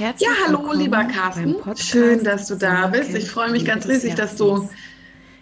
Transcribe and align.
Herzlich 0.00 0.30
ja, 0.30 0.46
hallo, 0.46 0.72
lieber 0.72 1.04
Carsten. 1.04 1.56
Schön, 1.76 2.24
dass 2.24 2.46
du 2.46 2.54
da 2.54 2.86
bist. 2.86 3.14
Ich 3.14 3.30
freue 3.30 3.50
mich 3.50 3.66
ganz 3.66 3.86
riesig, 3.86 4.14
dass 4.14 4.34
du 4.34 4.66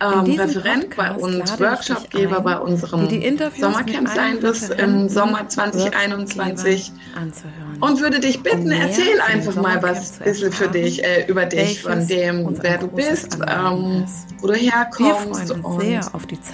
ähm, 0.01 0.39
Referent 0.39 0.97
bei 0.97 1.13
uns, 1.13 1.59
Workshopgeber 1.59 2.41
bei 2.41 2.59
unserem 2.59 3.09
Sommercamp 3.57 4.09
sein 4.09 4.43
wirst 4.43 4.71
im 4.71 5.09
Sommer 5.09 5.49
2021 5.49 6.93
und 7.81 8.01
würde 8.01 8.21
dich 8.21 8.43
bitten, 8.43 8.71
erzähl 8.71 9.21
einfach 9.21 9.57
mal 9.57 9.83
was 9.83 10.19
bisschen 10.19 10.53
für 10.53 10.69
dich, 10.69 11.05
äh, 11.05 11.27
über 11.27 11.47
dich, 11.47 11.83
von 11.83 12.07
dem, 12.07 12.57
wer 12.61 12.79
du 12.79 12.89
bist, 12.89 13.39
ähm, 13.47 14.05
wo 14.41 14.47
du 14.49 14.55
herkommst 14.55 15.51
und 15.51 15.65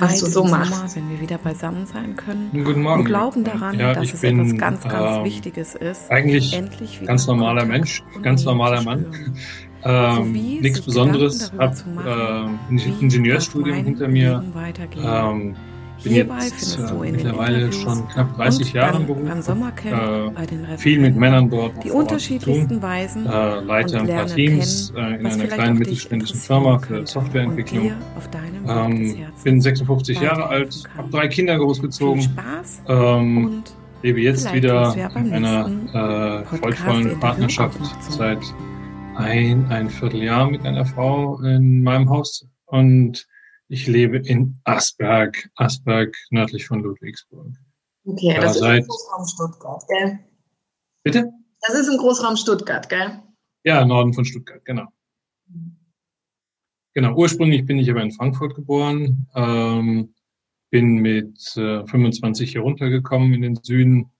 was 0.00 0.20
du 0.20 0.26
so 0.26 0.44
machst. 0.44 0.96
wenn 0.96 1.10
wir 1.10 1.20
wieder 1.20 1.38
beisammen 1.38 1.86
sein 1.86 2.16
können. 2.16 2.50
Guten 2.64 2.82
Morgen. 2.82 3.00
Und 3.00 3.06
glauben 3.06 3.44
daran, 3.44 3.78
ja, 3.78 3.94
dass 3.94 4.12
es 4.12 4.20
bin, 4.20 4.40
etwas 4.40 4.58
ganz, 4.58 4.82
ganz 4.84 5.18
ähm, 5.18 5.24
Wichtiges 5.24 5.74
ist. 5.74 6.10
Eigentlich 6.10 6.58
ganz 7.06 7.26
normaler 7.26 7.64
Mensch, 7.64 8.02
ganz 8.22 8.44
normaler 8.44 8.82
Mann. 8.82 9.06
Ähm, 9.84 10.32
nichts 10.32 10.80
Besonderes, 10.80 11.52
habe 11.58 11.76
äh, 12.06 12.72
ein 12.72 12.78
Ingenieursstudium 13.00 13.84
hinter 13.84 14.08
mir. 14.08 14.42
Ähm, 14.96 15.54
bin 16.02 16.12
Hierbei 16.12 16.44
jetzt 16.44 16.78
äh, 16.78 17.10
mittlerweile 17.10 17.72
schon 17.72 18.06
knapp 18.08 18.36
30 18.36 18.72
Jahre 18.72 18.98
im 18.98 19.06
Beruf. 19.06 19.28
Äh, 19.84 20.76
viel 20.76 20.98
mit 20.98 21.16
Männern 21.16 21.48
dort. 21.48 21.82
Die 21.82 21.90
unterschiedlichsten 21.90 22.82
Weisen. 22.82 23.26
Äh, 23.26 23.60
leite 23.60 24.00
ein 24.00 24.06
paar 24.06 24.26
Teams 24.26 24.92
äh, 24.96 25.20
in 25.20 25.26
einer 25.26 25.46
kleinen 25.46 25.78
mittelständischen 25.78 26.38
Firma 26.38 26.78
für 26.78 27.06
Softwareentwicklung. 27.06 27.92
Ähm, 28.66 29.16
bin 29.44 29.60
56 29.60 30.20
Jahre 30.20 30.46
alt, 30.46 30.82
habe 30.96 31.10
drei 31.10 31.28
Kinder 31.28 31.56
großgezogen. 31.58 32.28
Ähm, 32.88 33.62
lebe 34.02 34.20
jetzt 34.20 34.52
wieder 34.52 34.94
in 35.16 35.32
einer 35.32 36.42
äh, 36.42 36.56
vollvollen 36.56 37.18
Partnerschaft 37.20 37.78
seit 38.10 38.40
ein, 39.16 39.66
ein 39.70 39.90
Vierteljahr 39.90 40.50
mit 40.50 40.64
einer 40.64 40.84
Frau 40.84 41.40
in 41.40 41.82
meinem 41.82 42.08
Haus 42.10 42.46
und 42.66 43.26
ich 43.68 43.86
lebe 43.86 44.18
in 44.18 44.60
Asberg, 44.64 45.50
Asberg 45.54 46.16
nördlich 46.30 46.66
von 46.66 46.82
Ludwigsburg. 46.82 47.52
Okay, 48.04 48.36
das 48.40 48.56
ist 48.56 48.62
ein 48.62 48.86
Großraum 48.86 49.26
Stuttgart, 49.26 49.82
gell? 49.88 50.18
Bitte? 51.02 51.32
Das 51.60 51.78
ist 51.78 51.88
ein 51.88 51.96
Großraum 51.96 52.36
Stuttgart, 52.36 52.88
gell? 52.88 53.22
Ja, 53.64 53.84
Norden 53.84 54.12
von 54.12 54.24
Stuttgart, 54.24 54.64
genau. 54.64 54.88
Genau, 56.92 57.14
ursprünglich 57.16 57.64
bin 57.64 57.78
ich 57.78 57.90
aber 57.90 58.02
in 58.02 58.12
Frankfurt 58.12 58.54
geboren, 58.54 59.26
ähm, 59.34 60.14
bin 60.70 60.96
mit 60.96 61.56
äh, 61.56 61.86
25 61.86 62.52
hier 62.52 62.60
runtergekommen 62.60 63.32
in 63.32 63.42
den 63.42 63.56
Süden. 63.62 64.12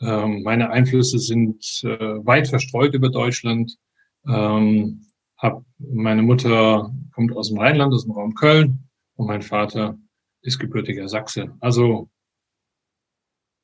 Ähm, 0.00 0.42
meine 0.42 0.70
Einflüsse 0.70 1.18
sind 1.18 1.64
äh, 1.82 2.24
weit 2.24 2.48
verstreut 2.48 2.94
über 2.94 3.08
Deutschland. 3.08 3.76
Ähm, 4.26 5.06
hab, 5.38 5.64
meine 5.78 6.22
Mutter 6.22 6.92
kommt 7.14 7.36
aus 7.36 7.48
dem 7.48 7.58
Rheinland, 7.58 7.94
aus 7.94 8.04
dem 8.04 8.12
Raum 8.12 8.34
Köln 8.34 8.88
und 9.16 9.26
mein 9.26 9.42
Vater 9.42 9.98
ist 10.42 10.58
gebürtiger 10.58 11.08
Sachse. 11.08 11.54
Also 11.60 12.08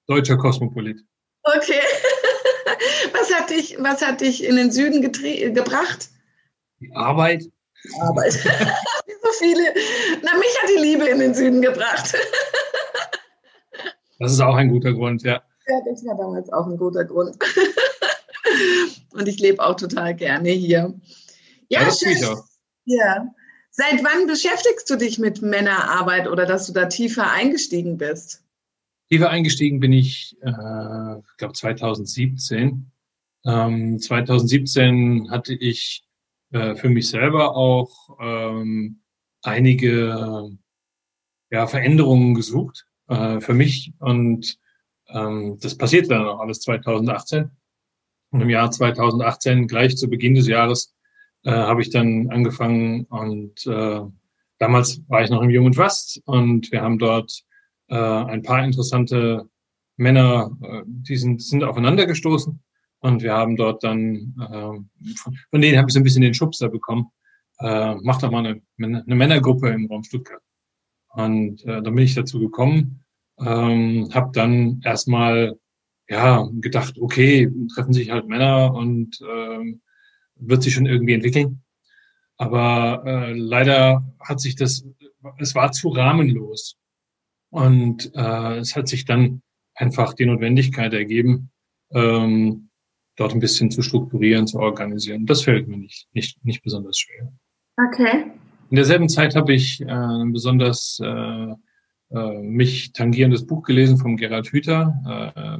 deutscher 0.07 0.37
Kosmopolit. 0.37 1.01
Okay. 1.43 1.81
was, 3.13 3.35
hat 3.35 3.51
dich, 3.51 3.77
was 3.81 4.03
hat 4.03 4.21
dich 4.21 4.45
in 4.45 4.57
den 4.57 4.71
Süden 4.71 5.03
gebracht? 5.03 6.09
Die 6.81 6.93
Arbeit. 6.95 7.45
Arbeit. 8.01 8.33
so 8.33 9.29
viele. 9.39 9.75
Na, 10.23 10.37
mich 10.39 10.63
hat 10.63 10.71
die 10.71 10.81
Liebe 10.81 11.05
in 11.07 11.21
den 11.21 11.35
Süden 11.35 11.63
gebracht. 11.63 12.15
das 14.19 14.33
ist 14.33 14.41
auch 14.41 14.57
ein 14.57 14.71
guter 14.71 14.93
Grund, 14.93 15.23
ja. 15.23 15.43
Ja, 15.69 15.81
das 15.85 16.05
war 16.05 16.17
damals 16.17 16.53
auch 16.53 16.67
ein 16.67 16.77
guter 16.77 17.05
Grund. 17.05 17.37
Und 19.17 19.29
ich 19.29 19.39
lebe 19.39 19.65
auch 19.65 19.77
total 19.77 20.15
gerne 20.15 20.51
hier. 20.51 20.95
Ja, 21.69 21.83
ja 21.83 21.91
schön. 21.93 22.39
Ja. 22.85 23.35
Seit 23.71 24.03
wann 24.05 24.27
beschäftigst 24.27 24.89
du 24.89 24.97
dich 24.97 25.19
mit 25.19 25.43
Männerarbeit 25.43 26.29
oder 26.29 26.47
dass 26.47 26.67
du 26.67 26.73
da 26.73 26.87
tiefer 26.87 27.31
eingestiegen 27.31 27.99
bist? 27.99 28.43
Tiefer 29.11 29.31
eingestiegen 29.31 29.81
bin 29.81 29.93
ich, 29.93 30.37
äh, 30.41 31.19
ich 31.19 31.37
glaube 31.37 31.53
2017. 31.55 32.91
Ähm, 33.45 33.99
2017 33.99 35.31
hatte 35.31 35.55
ich 35.55 36.05
äh, 36.53 36.75
für 36.75 36.89
mich 36.89 37.11
selber 37.11 37.55
auch 37.55 38.19
ähm, 38.21 39.01
einige 39.43 40.57
ja, 41.51 41.67
Veränderungen 41.67 42.35
gesucht 42.35 42.87
äh, 43.09 43.41
für 43.41 43.55
mich 43.55 43.93
und 43.99 44.59
ähm, 45.09 45.59
das 45.61 45.77
passierte 45.77 46.09
dann 46.09 46.27
auch 46.27 46.41
alles 46.41 46.61
2018. 46.61 47.51
Und 48.37 48.43
im 48.43 48.51
Jahr 48.51 48.71
2018, 48.71 49.67
gleich 49.67 49.97
zu 49.97 50.11
Beginn 50.11 50.35
des 50.35 50.47
Jahres, 50.47 50.95
äh, 51.45 51.53
habe 51.53 51.81
ich 51.81 51.89
dann 51.89 52.29
angefangen 52.29 53.07
und 53.07 53.67
äh, 53.67 54.01
damals 54.59 55.01
war 55.09 55.23
ich 55.23 55.31
noch 55.31 55.41
im 55.41 55.49
Human 55.49 55.73
Trust 55.73 56.21
und 56.27 56.71
wir 56.71 56.83
haben 56.83 56.99
dort 56.99 57.33
äh, 57.89 57.97
ein 57.97 58.43
paar 58.43 58.63
interessante 58.63 59.49
Männer, 59.97 60.55
äh, 60.61 60.83
die 60.85 61.17
sind, 61.17 61.41
sind 61.41 61.65
aufeinander 61.65 62.05
gestoßen 62.05 62.63
und 62.99 63.23
wir 63.23 63.33
haben 63.33 63.57
dort 63.57 63.83
dann, 63.83 64.35
äh, 64.39 65.15
von, 65.15 65.39
von 65.49 65.61
denen 65.63 65.79
habe 65.79 65.89
ich 65.89 65.95
so 65.95 66.01
ein 66.01 66.05
bisschen 66.05 66.21
den 66.21 66.35
Schubser 66.35 66.69
bekommen, 66.69 67.07
äh, 67.61 67.95
mach 68.03 68.21
doch 68.21 68.31
mal 68.31 68.45
eine, 68.45 68.61
eine 68.77 69.15
Männergruppe 69.15 69.71
im 69.71 69.87
Raum 69.87 70.05
Stuttgart. 70.05 70.43
Und 71.15 71.65
äh, 71.65 71.81
dann 71.81 71.95
bin 71.95 72.05
ich 72.05 72.15
dazu 72.15 72.39
gekommen, 72.39 73.03
ähm, 73.39 74.11
habe 74.13 74.31
dann 74.35 74.83
erstmal 74.85 75.59
ja, 76.09 76.49
gedacht, 76.61 76.99
okay, 77.01 77.51
treffen 77.75 77.93
sich 77.93 78.11
halt 78.11 78.29
Männer 78.29 78.73
und 78.75 79.19
ähm, 79.23 79.81
wird 80.37 80.63
sich 80.63 80.75
schon 80.75 80.87
irgendwie 80.87 81.15
entwickeln. 81.15 81.63
Aber 82.37 83.03
äh, 83.07 83.33
leider 83.33 84.05
hat 84.21 84.41
sich 84.41 84.57
das, 84.57 84.85
es 85.39 85.55
war 85.55 85.73
zu 85.73 85.89
rahmenlos. 85.89 86.77
Und 87.51 88.13
äh, 88.15 88.59
es 88.59 88.77
hat 88.77 88.89
sich 88.89 89.05
dann 89.05 89.43
einfach 89.75 90.15
die 90.15 90.27
Notwendigkeit 90.27 90.93
ergeben, 90.93 91.51
ähm, 91.93 92.69
dort 93.17 93.33
ein 93.33 93.41
bisschen 93.41 93.71
zu 93.71 93.83
strukturieren, 93.83 94.47
zu 94.47 94.59
organisieren. 94.59 95.27
Das 95.27 95.43
fällt 95.43 95.69
mir 95.69 95.79
nicht, 95.79 96.09
nicht, 96.13 96.45
nicht 96.45 96.63
besonders 96.63 96.99
schwer. 96.99 97.33
Okay. 97.89 98.31
In 98.71 98.77
derselben 98.77 99.09
Zeit 99.09 99.37
habe 99.37 99.55
ich 99.55 99.81
äh, 99.81 99.87
ein 99.87 100.33
besonders 100.33 101.01
äh, 101.03 101.55
äh, 102.11 102.43
mich 102.43 102.93
tangierendes 102.93 103.47
Buch 103.47 103.63
gelesen 103.63 103.99
vom 103.99 104.17
Gerald 104.17 104.49
Hüther, 104.49 105.33
äh, 105.35 105.59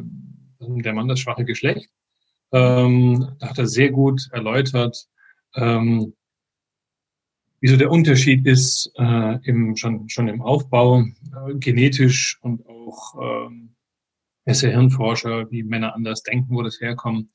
der 0.61 0.93
Mann 0.93 1.09
das 1.09 1.21
schwache 1.21 1.45
Geschlecht. 1.45 1.91
Ähm, 2.53 3.37
da 3.39 3.49
hat 3.49 3.59
er 3.59 3.67
sehr 3.67 3.91
gut 3.91 4.29
erläutert, 4.33 5.09
ähm, 5.55 6.15
wieso 7.61 7.77
der 7.77 7.91
Unterschied 7.91 8.47
ist 8.47 8.93
äh, 8.97 9.39
im, 9.43 9.77
schon, 9.77 10.09
schon 10.09 10.29
im 10.29 10.43
Aufbau, 10.43 11.01
äh, 11.01 11.55
genetisch 11.57 12.39
und 12.43 12.67
auch 12.69 13.15
ähm, 13.21 13.75
er 14.45 14.55
ja 14.55 14.69
Hirnforscher, 14.69 15.51
wie 15.51 15.65
Männer 15.65 15.95
anders 15.95 16.23
denken, 16.23 16.55
wo 16.55 16.63
das 16.63 16.81
herkommt. 16.81 17.29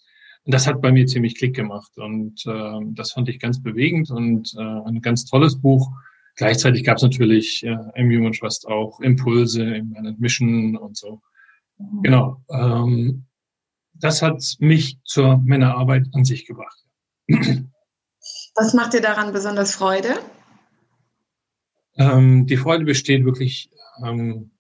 Und 0.44 0.54
das 0.54 0.66
hat 0.66 0.82
bei 0.82 0.92
mir 0.92 1.06
ziemlich 1.06 1.36
Klick 1.36 1.56
gemacht 1.56 1.92
und 1.98 2.44
äh, 2.48 2.80
das 2.94 3.12
fand 3.12 3.30
ich 3.30 3.40
ganz 3.40 3.62
bewegend 3.62 4.10
und 4.10 4.54
äh, 4.58 4.62
ein 4.62 5.02
ganz 5.02 5.26
tolles 5.26 5.60
Buch. 5.60 5.92
Gleichzeitig 6.36 6.84
gab 6.84 6.98
es 6.98 7.04
natürlich 7.04 7.64
äh, 7.64 7.78
im 7.96 8.10
Human 8.10 8.32
Trust 8.32 8.68
auch 8.68 9.02
Impulse 9.02 9.64
im 9.76 10.16
Mission 10.18 10.78
und 10.78 10.98
so. 10.98 11.22
Genau. 12.04 12.44
Ähm, 12.50 13.26
das 13.94 14.22
hat 14.22 14.44
mich 14.60 15.00
zur 15.04 15.38
Männerarbeit 15.38 16.08
an 16.14 16.26
sich 16.26 16.46
gebracht. 16.46 16.78
Was 18.56 18.74
macht 18.74 18.94
dir 18.94 19.02
daran 19.02 19.32
besonders 19.32 19.76
Freude? 19.76 20.16
Ähm, 21.98 22.48
die 22.48 22.58
Freude 22.58 22.86
besteht 22.86 23.26
wirklich, 23.26 23.70
ähm, 24.04 24.52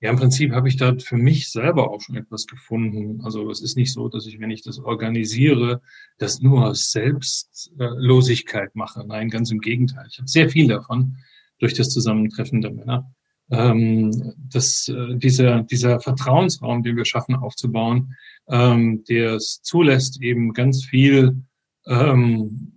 ja, 0.00 0.10
im 0.10 0.16
Prinzip 0.16 0.52
habe 0.52 0.68
ich 0.68 0.76
dort 0.76 1.02
für 1.02 1.16
mich 1.16 1.50
selber 1.50 1.90
auch 1.90 2.00
schon 2.00 2.16
etwas 2.16 2.46
gefunden. 2.46 3.20
Also 3.24 3.50
es 3.50 3.60
ist 3.60 3.76
nicht 3.76 3.92
so, 3.92 4.08
dass 4.08 4.26
ich, 4.26 4.38
wenn 4.38 4.50
ich 4.50 4.62
das 4.62 4.78
organisiere, 4.78 5.82
das 6.18 6.40
nur 6.40 6.66
aus 6.66 6.92
Selbstlosigkeit 6.92 8.74
mache. 8.76 9.04
Nein, 9.06 9.28
ganz 9.28 9.50
im 9.50 9.60
Gegenteil. 9.60 10.06
Ich 10.10 10.18
habe 10.18 10.28
sehr 10.28 10.48
viel 10.50 10.68
davon 10.68 11.16
durch 11.58 11.74
das 11.74 11.90
Zusammentreffen 11.90 12.60
der 12.60 12.72
Männer 12.72 13.12
ähm, 13.50 14.34
das, 14.50 14.88
äh, 14.88 15.16
dieser, 15.16 15.62
dieser 15.62 16.00
Vertrauensraum, 16.00 16.82
den 16.82 16.96
wir 16.96 17.04
schaffen 17.04 17.34
aufzubauen, 17.34 18.14
ähm, 18.48 19.04
der 19.04 19.34
es 19.34 19.62
zulässt, 19.62 20.20
eben 20.22 20.52
ganz 20.52 20.84
viel 20.84 21.42
ähm, 21.86 22.72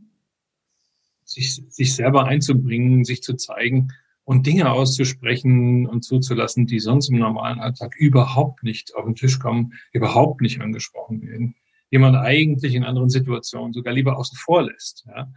sich, 1.25 1.63
sich 1.69 1.95
selber 1.95 2.25
einzubringen, 2.25 3.03
sich 3.03 3.21
zu 3.21 3.35
zeigen 3.35 3.89
und 4.23 4.45
Dinge 4.45 4.71
auszusprechen 4.71 5.88
und 5.88 6.03
zuzulassen, 6.03 6.68
die 6.68 6.79
sonst 6.79 7.09
im 7.09 7.18
normalen 7.18 7.59
Alltag 7.59 7.95
überhaupt 7.97 8.63
nicht 8.63 8.95
auf 8.95 9.06
den 9.06 9.15
Tisch 9.15 9.39
kommen, 9.39 9.73
überhaupt 9.91 10.41
nicht 10.41 10.62
angesprochen 10.62 11.21
werden, 11.21 11.56
die 11.91 11.97
man 11.97 12.15
eigentlich 12.15 12.75
in 12.75 12.83
anderen 12.83 13.09
Situationen 13.09 13.73
sogar 13.73 13.94
lieber 13.94 14.18
außen 14.18 14.38
vor 14.38 14.63
lässt, 14.63 15.06
ja? 15.07 15.31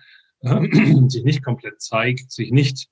sich 1.09 1.25
nicht 1.25 1.43
komplett 1.43 1.81
zeigt, 1.81 2.31
sich 2.31 2.51
nicht 2.51 2.91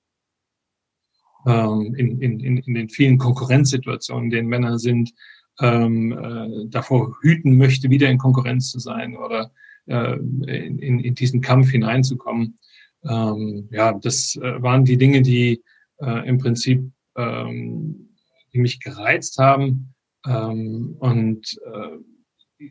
ähm, 1.47 1.95
in, 1.97 2.21
in, 2.21 2.57
in 2.59 2.75
den 2.75 2.89
vielen 2.89 3.19
Konkurrenzsituationen, 3.19 4.25
in 4.25 4.31
denen 4.31 4.49
Männer 4.49 4.79
sind, 4.79 5.13
ähm, 5.61 6.13
äh, 6.13 6.69
davor 6.69 7.17
hüten 7.21 7.57
möchte, 7.57 7.91
wieder 7.91 8.09
in 8.09 8.19
Konkurrenz 8.19 8.71
zu 8.71 8.79
sein 8.79 9.17
oder 9.17 9.53
äh, 9.87 10.17
in, 10.17 11.01
in, 11.01 11.15
diesen 11.15 11.41
Kampf 11.41 11.71
hineinzukommen. 11.71 12.59
Ähm, 13.05 13.69
ja, 13.71 13.93
das 13.93 14.37
äh, 14.37 14.63
waren 14.63 14.85
die 14.85 14.97
Dinge, 14.97 15.23
die 15.23 15.63
äh, 16.01 16.29
im 16.29 16.39
Prinzip 16.39 16.91
ähm, 17.17 18.09
die 18.53 18.59
mich 18.59 18.81
gereizt 18.81 19.39
haben. 19.39 19.95
Ähm, 20.27 20.97
und 20.99 21.59
äh, 21.67 22.69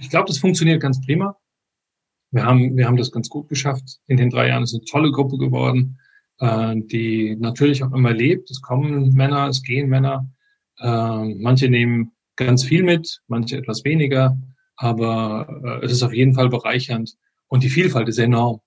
ich 0.00 0.10
glaube, 0.10 0.26
das 0.26 0.38
funktioniert 0.38 0.80
ganz 0.80 1.04
prima. 1.04 1.36
Wir 2.30 2.44
haben, 2.44 2.76
wir 2.76 2.86
haben 2.86 2.96
das 2.96 3.10
ganz 3.10 3.28
gut 3.28 3.48
geschafft. 3.48 4.00
In 4.06 4.16
den 4.16 4.30
drei 4.30 4.48
Jahren 4.48 4.62
ist 4.62 4.74
eine 4.74 4.84
tolle 4.84 5.10
Gruppe 5.10 5.38
geworden, 5.38 5.98
äh, 6.40 6.74
die 6.76 7.36
natürlich 7.38 7.82
auch 7.82 7.92
immer 7.92 8.12
lebt. 8.12 8.50
Es 8.50 8.60
kommen 8.60 9.12
Männer, 9.14 9.48
es 9.48 9.62
gehen 9.62 9.88
Männer. 9.88 10.28
Äh, 10.78 11.34
manche 11.34 11.68
nehmen 11.68 12.12
ganz 12.36 12.64
viel 12.64 12.82
mit, 12.82 13.20
manche 13.26 13.56
etwas 13.56 13.84
weniger, 13.84 14.38
aber 14.76 15.80
äh, 15.82 15.84
es 15.84 15.92
ist 15.92 16.02
auf 16.02 16.14
jeden 16.14 16.34
Fall 16.34 16.48
bereichernd. 16.48 17.16
Und 17.48 17.62
die 17.62 17.70
Vielfalt 17.70 18.08
ist 18.08 18.18
enorm. 18.18 18.60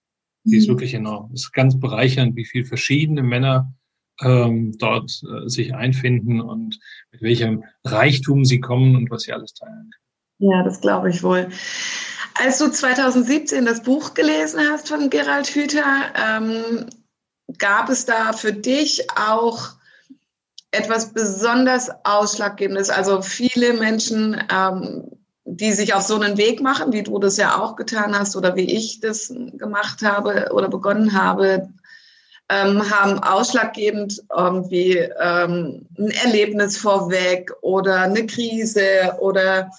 Die 0.44 0.58
ist 0.58 0.68
mhm. 0.68 0.74
wirklich 0.74 0.94
enorm. 0.94 1.32
Es 1.34 1.44
ist 1.44 1.54
ganz 1.54 1.80
bereichernd, 1.80 2.36
wie 2.36 2.46
viele 2.46 2.66
verschiedene 2.66 3.24
Männer 3.24 3.74
ähm, 4.22 4.76
dort 4.78 5.22
äh, 5.24 5.48
sich 5.48 5.74
einfinden 5.74 6.42
und 6.42 6.80
mit 7.12 7.22
welchem 7.22 7.64
Reichtum 7.84 8.46
sie 8.46 8.60
kommen 8.60 8.96
und 8.96 9.10
was 9.10 9.24
sie 9.24 9.34
alles 9.34 9.54
teilen. 9.54 9.92
Ja, 10.40 10.64
das 10.64 10.82
glaube 10.82 11.10
ich 11.10 11.24
wohl. 11.24 11.48
Als 12.44 12.58
du 12.58 12.70
2017 12.70 13.66
das 13.66 13.84
Buch 13.84 14.14
gelesen 14.14 14.60
hast 14.72 14.88
von 14.88 15.10
Gerald 15.10 15.48
Hüther, 15.48 16.14
ähm, 16.16 16.86
gab 17.58 17.90
es 17.90 18.06
da 18.06 18.34
für 18.34 18.54
dich 18.54 19.08
auch 19.12 19.70
etwas 20.72 21.14
besonders 21.14 21.90
Ausschlaggebendes? 22.04 22.90
Also 22.90 23.22
viele 23.22 23.74
Menschen, 23.74 24.42
ähm, 24.52 25.12
die 25.46 25.74
sich 25.74 25.94
auf 25.94 26.04
so 26.04 26.16
einen 26.16 26.38
Weg 26.38 26.62
machen, 26.62 26.94
wie 26.94 27.04
du 27.04 27.20
das 27.20 27.38
ja 27.38 27.60
auch 27.60 27.76
getan 27.76 28.18
hast 28.18 28.36
oder 28.36 28.56
wie 28.56 28.74
ich 28.74 29.00
das 29.00 29.34
gemacht 29.54 30.02
habe 30.02 30.52
oder 30.54 30.70
begonnen 30.70 31.14
habe, 31.14 31.70
ähm, 32.50 32.90
haben 32.90 33.20
ausschlaggebend 33.20 34.24
irgendwie 34.36 34.98
ähm, 34.98 35.88
ein 35.98 36.12
Erlebnis 36.12 36.78
vorweg 36.78 37.52
oder 37.62 38.02
eine 38.02 38.26
Krise 38.26 39.16
oder 39.20 39.72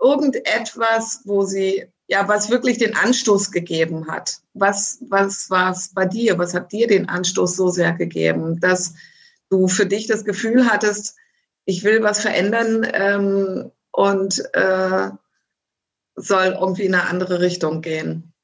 irgendetwas, 0.00 1.22
wo 1.24 1.44
sie, 1.44 1.86
ja, 2.12 2.28
was 2.28 2.50
wirklich 2.50 2.76
den 2.76 2.94
Anstoß 2.94 3.52
gegeben 3.52 4.06
hat. 4.06 4.42
Was, 4.52 5.02
was 5.08 5.48
war 5.48 5.70
es 5.70 5.94
bei 5.94 6.04
dir? 6.04 6.36
Was 6.36 6.52
hat 6.52 6.70
dir 6.70 6.86
den 6.86 7.08
Anstoß 7.08 7.56
so 7.56 7.68
sehr 7.70 7.94
gegeben, 7.94 8.60
dass 8.60 8.94
du 9.48 9.66
für 9.66 9.86
dich 9.86 10.08
das 10.08 10.26
Gefühl 10.26 10.66
hattest, 10.66 11.16
ich 11.64 11.84
will 11.84 12.02
was 12.02 12.20
verändern 12.20 12.86
ähm, 12.92 13.70
und 13.92 14.42
äh, 14.52 15.08
soll 16.14 16.58
irgendwie 16.60 16.82
in 16.82 16.94
eine 16.94 17.08
andere 17.08 17.40
Richtung 17.40 17.80
gehen? 17.80 18.34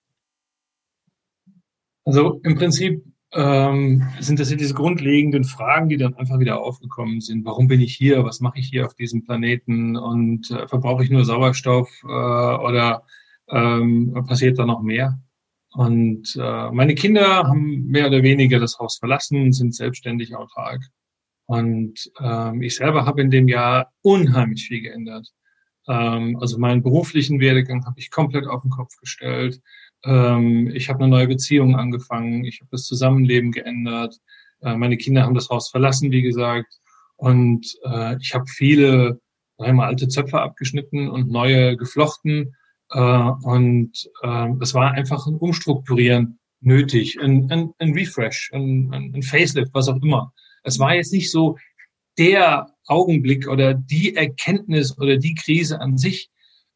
Also 2.06 2.40
im 2.44 2.56
Prinzip 2.56 3.04
ähm, 3.34 4.02
sind 4.18 4.40
das 4.40 4.50
ja 4.50 4.56
diese 4.56 4.72
grundlegenden 4.72 5.44
Fragen, 5.44 5.90
die 5.90 5.98
dann 5.98 6.14
einfach 6.14 6.38
wieder 6.38 6.62
aufgekommen 6.62 7.20
sind. 7.20 7.44
Warum 7.44 7.68
bin 7.68 7.82
ich 7.82 7.94
hier? 7.94 8.24
Was 8.24 8.40
mache 8.40 8.60
ich 8.60 8.68
hier 8.68 8.86
auf 8.86 8.94
diesem 8.94 9.26
Planeten? 9.26 9.94
Und 9.94 10.50
äh, 10.52 10.66
verbrauche 10.66 11.04
ich 11.04 11.10
nur 11.10 11.26
Sauerstoff 11.26 11.90
äh, 12.04 12.06
oder 12.06 13.04
ähm, 13.50 14.24
passiert 14.26 14.58
da 14.58 14.66
noch 14.66 14.82
mehr? 14.82 15.20
Und 15.72 16.34
äh, 16.40 16.70
meine 16.70 16.94
Kinder 16.94 17.44
haben 17.46 17.86
mehr 17.86 18.08
oder 18.08 18.22
weniger 18.22 18.58
das 18.58 18.78
Haus 18.78 18.98
verlassen, 18.98 19.52
sind 19.52 19.74
selbstständig 19.74 20.34
autark. 20.34 20.82
Und 21.46 22.10
ähm, 22.20 22.62
ich 22.62 22.76
selber 22.76 23.06
habe 23.06 23.22
in 23.22 23.30
dem 23.30 23.48
Jahr 23.48 23.92
unheimlich 24.02 24.66
viel 24.66 24.82
geändert. 24.82 25.28
Ähm, 25.86 26.36
also 26.40 26.58
meinen 26.58 26.82
beruflichen 26.82 27.40
Werdegang 27.40 27.84
habe 27.86 27.98
ich 27.98 28.10
komplett 28.10 28.46
auf 28.46 28.62
den 28.62 28.70
Kopf 28.70 28.96
gestellt. 29.00 29.60
Ähm, 30.04 30.70
ich 30.74 30.88
habe 30.88 31.00
eine 31.00 31.08
neue 31.08 31.28
Beziehung 31.28 31.76
angefangen. 31.76 32.44
Ich 32.44 32.60
habe 32.60 32.68
das 32.70 32.84
Zusammenleben 32.84 33.52
geändert. 33.52 34.16
Äh, 34.60 34.76
meine 34.76 34.96
Kinder 34.96 35.22
haben 35.22 35.34
das 35.34 35.48
Haus 35.48 35.70
verlassen, 35.70 36.12
wie 36.12 36.22
gesagt. 36.22 36.72
Und 37.16 37.78
äh, 37.84 38.16
ich 38.20 38.34
habe 38.34 38.46
viele 38.46 39.20
einmal 39.58 39.88
alte 39.88 40.08
Zöpfe 40.08 40.40
abgeschnitten 40.40 41.08
und 41.08 41.30
neue 41.30 41.76
geflochten. 41.76 42.54
Äh, 42.90 43.30
und 43.42 43.92
äh, 44.22 44.48
es 44.60 44.74
war 44.74 44.92
einfach 44.92 45.26
ein 45.26 45.36
Umstrukturieren 45.36 46.38
nötig, 46.60 47.18
ein, 47.20 47.50
ein, 47.50 47.72
ein 47.78 47.92
Refresh, 47.92 48.50
ein, 48.52 48.92
ein 48.92 49.22
Facelift, 49.22 49.72
was 49.74 49.88
auch 49.88 50.02
immer. 50.02 50.32
Es 50.64 50.78
war 50.78 50.94
jetzt 50.94 51.12
nicht 51.12 51.30
so 51.30 51.56
der 52.18 52.74
Augenblick 52.86 53.48
oder 53.48 53.74
die 53.74 54.16
Erkenntnis 54.16 54.98
oder 54.98 55.18
die 55.18 55.34
Krise 55.34 55.80
an 55.80 55.96
sich, 55.98 56.30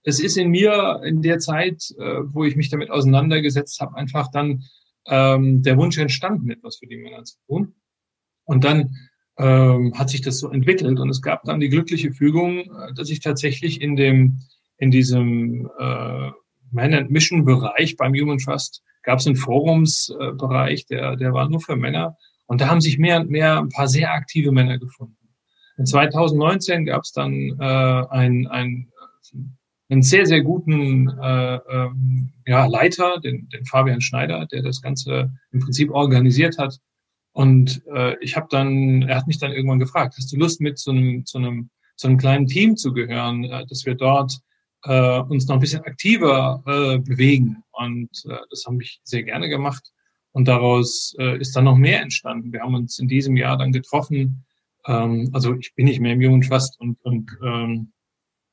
es 0.04 0.20
ist 0.20 0.36
in 0.36 0.50
mir 0.50 1.00
in 1.04 1.22
der 1.22 1.38
Zeit, 1.38 1.82
äh, 1.98 2.20
wo 2.24 2.44
ich 2.44 2.56
mich 2.56 2.70
damit 2.70 2.90
auseinandergesetzt 2.90 3.80
habe, 3.80 3.96
einfach 3.96 4.30
dann 4.30 4.64
ähm, 5.06 5.62
der 5.62 5.76
Wunsch 5.76 5.98
entstanden, 5.98 6.50
etwas 6.50 6.76
für 6.76 6.86
die 6.86 6.96
Männer 6.96 7.24
zu 7.24 7.36
tun. 7.46 7.74
Und 8.44 8.64
dann 8.64 8.96
ähm, 9.38 9.96
hat 9.96 10.10
sich 10.10 10.20
das 10.20 10.38
so 10.38 10.50
entwickelt 10.50 10.98
und 10.98 11.08
es 11.08 11.22
gab 11.22 11.44
dann 11.44 11.60
die 11.60 11.68
glückliche 11.68 12.12
Fügung, 12.12 12.60
äh, 12.60 12.94
dass 12.94 13.10
ich 13.10 13.20
tatsächlich 13.20 13.80
in 13.80 13.96
dem 13.96 14.40
in 14.82 14.90
diesem 14.90 15.70
äh, 15.78 16.30
Man 16.72 16.94
and 16.94 17.10
Mission 17.10 17.44
Bereich 17.44 17.96
beim 17.96 18.14
Human 18.14 18.38
Trust 18.38 18.82
gab 19.04 19.20
es 19.20 19.26
einen 19.26 19.36
Forumsbereich, 19.36 20.86
der 20.86 21.16
der 21.16 21.32
war 21.32 21.48
nur 21.48 21.60
für 21.60 21.76
Männer 21.76 22.16
und 22.46 22.60
da 22.60 22.68
haben 22.68 22.80
sich 22.80 22.98
mehr 22.98 23.20
und 23.20 23.30
mehr 23.30 23.58
ein 23.58 23.68
paar 23.68 23.86
sehr 23.86 24.12
aktive 24.12 24.50
Männer 24.50 24.78
gefunden. 24.78 25.16
In 25.78 25.86
2019 25.86 26.84
gab 26.86 27.02
es 27.02 27.12
dann 27.12 27.56
äh, 27.60 28.04
ein, 28.10 28.48
ein 28.48 28.92
einen 29.88 30.02
sehr, 30.02 30.24
sehr 30.24 30.42
guten 30.42 31.08
äh, 31.20 31.56
ähm, 31.68 32.32
ja, 32.46 32.66
Leiter, 32.66 33.20
den, 33.20 33.48
den 33.50 33.66
Fabian 33.66 34.00
Schneider, 34.00 34.46
der 34.46 34.62
das 34.62 34.80
Ganze 34.80 35.30
im 35.52 35.60
Prinzip 35.60 35.90
organisiert 35.90 36.56
hat. 36.56 36.78
Und 37.32 37.82
äh, 37.94 38.16
ich 38.20 38.34
habe 38.34 38.46
dann, 38.50 39.02
er 39.02 39.16
hat 39.16 39.26
mich 39.26 39.38
dann 39.38 39.52
irgendwann 39.52 39.78
gefragt, 39.78 40.14
hast 40.16 40.32
du 40.32 40.38
Lust 40.38 40.62
mit 40.62 40.78
zu 40.78 40.92
einem, 40.92 41.26
zu 41.26 41.38
einem, 41.38 41.70
zu 41.96 42.08
einem 42.08 42.16
kleinen 42.16 42.46
Team 42.46 42.76
zu 42.76 42.94
gehören, 42.94 43.44
äh, 43.44 43.66
dass 43.66 43.84
wir 43.84 43.94
dort 43.94 44.38
äh, 44.84 45.20
uns 45.20 45.46
noch 45.46 45.56
ein 45.56 45.60
bisschen 45.60 45.84
aktiver 45.84 46.62
äh, 46.66 46.98
bewegen. 46.98 47.62
Und 47.72 48.10
äh, 48.28 48.36
das 48.50 48.64
haben 48.66 48.80
ich 48.80 49.00
sehr 49.04 49.22
gerne 49.22 49.48
gemacht. 49.48 49.92
Und 50.32 50.48
daraus 50.48 51.14
äh, 51.18 51.38
ist 51.38 51.54
dann 51.54 51.64
noch 51.64 51.76
mehr 51.76 52.00
entstanden. 52.00 52.52
Wir 52.52 52.60
haben 52.60 52.74
uns 52.74 52.98
in 52.98 53.08
diesem 53.08 53.36
Jahr 53.36 53.58
dann 53.58 53.72
getroffen. 53.72 54.44
Ähm, 54.86 55.30
also 55.32 55.54
ich 55.54 55.74
bin 55.74 55.86
nicht 55.86 56.00
mehr 56.00 56.14
im 56.14 56.20
Jungen 56.20 56.40
Trust 56.40 56.80
und, 56.80 57.00
und 57.02 57.30
ähm, 57.44 57.92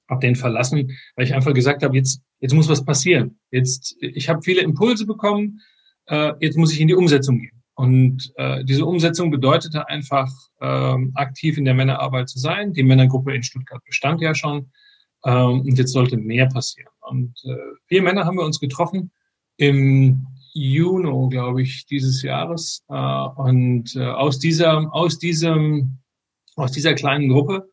habe 0.10 0.22
den 0.22 0.36
verlassen, 0.36 0.98
weil 1.16 1.26
ich 1.26 1.34
einfach 1.34 1.54
gesagt 1.54 1.84
habe, 1.84 1.96
jetzt, 1.96 2.22
jetzt 2.40 2.54
muss 2.54 2.68
was 2.68 2.84
passieren. 2.84 3.40
Jetzt, 3.52 3.96
ich 4.02 4.28
habe 4.28 4.42
viele 4.42 4.62
Impulse 4.62 5.06
bekommen, 5.06 5.62
äh, 6.07 6.33
jetzt 6.40 6.57
muss 6.57 6.74
ich 6.74 6.81
in 6.81 6.88
die 6.88 6.95
Umsetzung 6.95 7.40
gehen. 7.40 7.62
Und 7.76 8.33
äh, 8.36 8.66
diese 8.66 8.86
Umsetzung 8.86 9.31
bedeutete 9.31 9.88
einfach, 9.88 10.30
ähm, 10.59 11.12
aktiv 11.16 11.57
in 11.57 11.64
der 11.64 11.76
Männerarbeit 11.76 12.28
zu 12.28 12.38
sein. 12.38 12.74
Die 12.74 12.83
Männergruppe 12.83 13.33
in 13.33 13.44
Stuttgart 13.44 13.81
bestand 13.86 14.19
ja 14.19 14.36
schon. 14.36 14.71
Ähm, 15.26 15.61
und 15.61 15.78
jetzt 15.78 15.92
sollte 15.92 16.18
mehr 16.18 16.47
passieren. 16.47 16.92
Und 17.02 17.33
äh, 17.45 17.56
vier 17.88 18.02
Männer 18.02 18.26
haben 18.26 18.38
wir 18.38 18.45
uns 18.45 18.59
getroffen 18.59 19.11
im 19.57 20.28
Juni, 20.54 21.30
glaube 21.30 21.61
ich, 21.61 21.85
dieses 21.85 22.21
Jahres. 22.21 22.83
Äh, 22.90 22.94
und 22.94 23.95
äh, 23.95 24.06
aus 24.06 24.40
dieser, 24.40 24.94
aus 24.94 25.19
diesem, 25.19 25.99
aus 26.56 26.71
dieser 26.71 26.94
kleinen 26.94 27.30
Gruppe 27.30 27.69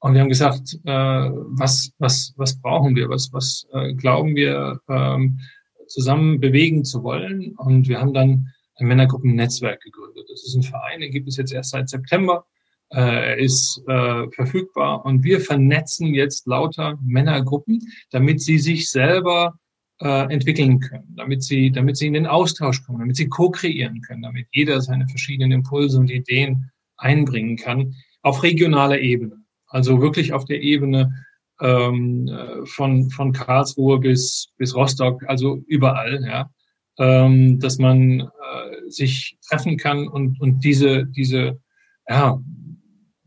und 0.00 0.14
wir 0.14 0.20
haben 0.20 0.28
gesagt, 0.28 0.78
äh, 0.84 0.90
was, 0.90 1.92
was, 1.98 2.32
was 2.36 2.60
brauchen 2.60 2.94
wir, 2.94 3.08
was, 3.08 3.32
was 3.32 3.66
äh, 3.72 3.94
glauben 3.94 4.36
wir 4.36 4.80
ähm, 4.88 5.40
zusammen 5.88 6.38
bewegen 6.38 6.84
zu 6.84 7.02
wollen. 7.02 7.54
Und 7.56 7.88
wir 7.88 8.00
haben 8.00 8.14
dann 8.14 8.52
ein 8.76 8.86
Männergruppennetzwerk 8.86 9.80
gegründet. 9.80 10.26
Das 10.30 10.44
ist 10.44 10.54
ein 10.54 10.62
Verein, 10.62 11.00
den 11.00 11.10
gibt 11.10 11.28
es 11.28 11.36
jetzt 11.36 11.52
erst 11.52 11.70
seit 11.70 11.88
September. 11.88 12.46
Äh, 12.90 13.00
er 13.00 13.38
ist 13.38 13.82
äh, 13.86 14.30
verfügbar 14.30 15.04
und 15.04 15.22
wir 15.22 15.40
vernetzen 15.40 16.14
jetzt 16.14 16.46
lauter 16.46 16.98
Männergruppen, 17.02 17.80
damit 18.10 18.40
sie 18.40 18.58
sich 18.58 18.90
selber 18.90 19.58
äh, 20.00 20.32
entwickeln 20.32 20.80
können, 20.80 21.14
damit 21.16 21.42
sie, 21.42 21.70
damit 21.70 21.98
sie 21.98 22.06
in 22.06 22.14
den 22.14 22.26
Austausch 22.26 22.82
kommen, 22.84 23.00
damit 23.00 23.16
sie 23.16 23.28
co-kreieren 23.28 24.00
können, 24.00 24.22
damit 24.22 24.46
jeder 24.52 24.80
seine 24.80 25.06
verschiedenen 25.06 25.52
Impulse 25.52 25.98
und 25.98 26.10
Ideen 26.10 26.70
einbringen 26.96 27.56
kann 27.56 27.94
auf 28.22 28.42
regionaler 28.42 29.00
Ebene. 29.00 29.36
Also 29.66 30.00
wirklich 30.00 30.32
auf 30.32 30.46
der 30.46 30.62
Ebene 30.62 31.12
ähm, 31.60 32.30
von, 32.64 33.10
von 33.10 33.32
Karlsruhe 33.32 33.98
bis, 33.98 34.48
bis 34.56 34.74
Rostock, 34.74 35.22
also 35.26 35.62
überall, 35.66 36.24
ja, 36.26 36.50
ähm, 36.98 37.60
dass 37.60 37.78
man 37.78 38.20
äh, 38.20 38.88
sich 38.88 39.36
treffen 39.46 39.76
kann 39.76 40.08
und, 40.08 40.40
und 40.40 40.64
diese, 40.64 41.04
diese 41.04 41.60
ja, 42.08 42.40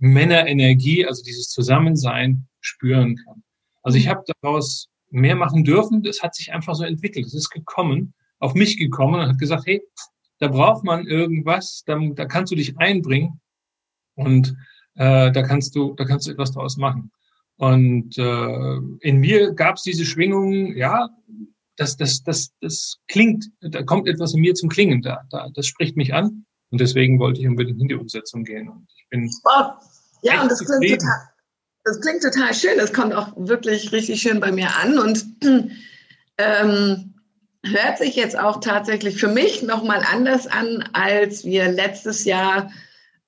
Männerenergie, 0.01 1.05
also 1.05 1.24
dieses 1.24 1.48
Zusammensein 1.50 2.48
spüren 2.60 3.15
kann. 3.15 3.43
Also 3.84 3.98
ich 3.98 4.08
habe 4.08 4.24
daraus 4.41 4.88
mehr 5.12 5.36
machen 5.36 5.63
dürfen. 5.63 6.01
Das 6.01 6.22
hat 6.22 6.36
sich 6.36 6.51
einfach 6.51 6.74
so 6.75 6.84
entwickelt. 6.84 7.27
Es 7.27 7.36
ist 7.36 7.50
gekommen, 7.50 8.13
auf 8.39 8.55
mich 8.55 8.77
gekommen 8.77 9.22
und 9.22 9.27
hat 9.27 9.38
gesagt, 9.38 9.67
hey, 9.67 9.81
da 10.39 10.48
braucht 10.48 10.84
man 10.84 11.05
irgendwas, 11.05 11.84
da, 11.86 12.00
da 12.15 12.25
kannst 12.25 12.51
du 12.51 12.55
dich 12.55 12.77
einbringen. 12.79 13.39
Und 14.15 14.55
äh, 14.96 15.31
da 15.31 15.43
kannst 15.43 15.75
du, 15.75 15.93
da 15.93 16.03
kannst 16.05 16.27
du 16.27 16.31
etwas 16.31 16.51
draus 16.51 16.77
machen. 16.77 17.12
Und 17.58 18.17
äh, 18.17 18.77
in 19.01 19.20
mir 19.20 19.53
gab 19.53 19.75
es 19.75 19.84
diese 19.84 20.05
Schwingung, 20.05 20.75
ja, 20.75 21.10
das, 21.75 21.96
das, 21.96 22.24
das, 22.24 22.53
das 22.60 22.98
klingt, 23.08 23.46
da 23.62 23.84
kommt 23.84 24.08
etwas 24.08 24.34
in 24.34 24.41
mir 24.41 24.55
zum 24.55 24.70
Klingen 24.70 25.03
da, 25.03 25.22
da. 25.29 25.50
Das 25.53 25.67
spricht 25.67 25.96
mich 25.96 26.13
an. 26.13 26.46
Und 26.71 26.79
deswegen 26.79 27.19
wollte 27.19 27.41
ich 27.41 27.47
unbedingt 27.47 27.81
in 27.81 27.87
die 27.89 27.95
Umsetzung 27.95 28.43
gehen. 28.43 28.69
Und 28.69 28.87
ich 28.95 29.05
bin. 29.09 29.29
Oh, 29.43 29.63
ja, 30.21 30.41
und 30.41 30.49
das 30.49 30.59
klingt 30.59 31.01
total, 31.01 31.29
das 31.83 32.01
klingt 32.01 32.23
total 32.23 32.53
schön. 32.53 32.77
Das 32.77 32.93
kommt 32.93 33.13
auch 33.13 33.33
wirklich 33.35 33.91
richtig 33.91 34.21
schön 34.21 34.39
bei 34.39 34.51
mir 34.51 34.69
an 34.81 34.97
und 34.97 35.25
ähm, 36.37 37.13
hört 37.63 37.97
sich 37.97 38.15
jetzt 38.15 38.37
auch 38.37 38.59
tatsächlich 38.59 39.19
für 39.19 39.27
mich 39.27 39.63
nochmal 39.63 40.01
anders 40.11 40.47
an, 40.47 40.89
als 40.93 41.43
wir 41.43 41.67
letztes 41.69 42.25
Jahr, 42.25 42.71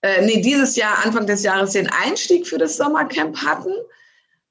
äh, 0.01 0.25
nee, 0.25 0.41
dieses 0.41 0.75
Jahr, 0.75 1.05
Anfang 1.05 1.27
des 1.27 1.43
Jahres, 1.43 1.73
den 1.73 1.89
Einstieg 1.89 2.47
für 2.47 2.57
das 2.57 2.77
Sommercamp 2.77 3.37
hatten. 3.37 3.73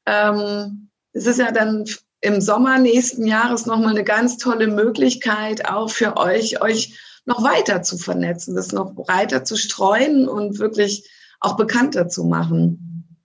Ähm, 0.06 0.90
es 1.12 1.26
ist 1.26 1.38
ja 1.38 1.50
dann 1.50 1.84
im 2.20 2.40
Sommer 2.40 2.78
nächsten 2.78 3.26
Jahres 3.26 3.66
nochmal 3.66 3.90
eine 3.90 4.04
ganz 4.04 4.36
tolle 4.36 4.68
Möglichkeit, 4.68 5.68
auch 5.68 5.90
für 5.90 6.16
euch, 6.16 6.60
euch 6.62 6.98
noch 7.24 7.42
weiter 7.42 7.82
zu 7.82 7.98
vernetzen, 7.98 8.54
das 8.54 8.72
noch 8.72 8.94
breiter 8.94 9.44
zu 9.44 9.56
streuen 9.56 10.28
und 10.28 10.58
wirklich 10.58 11.08
auch 11.40 11.56
bekannter 11.56 12.08
zu 12.08 12.24
machen. 12.24 13.18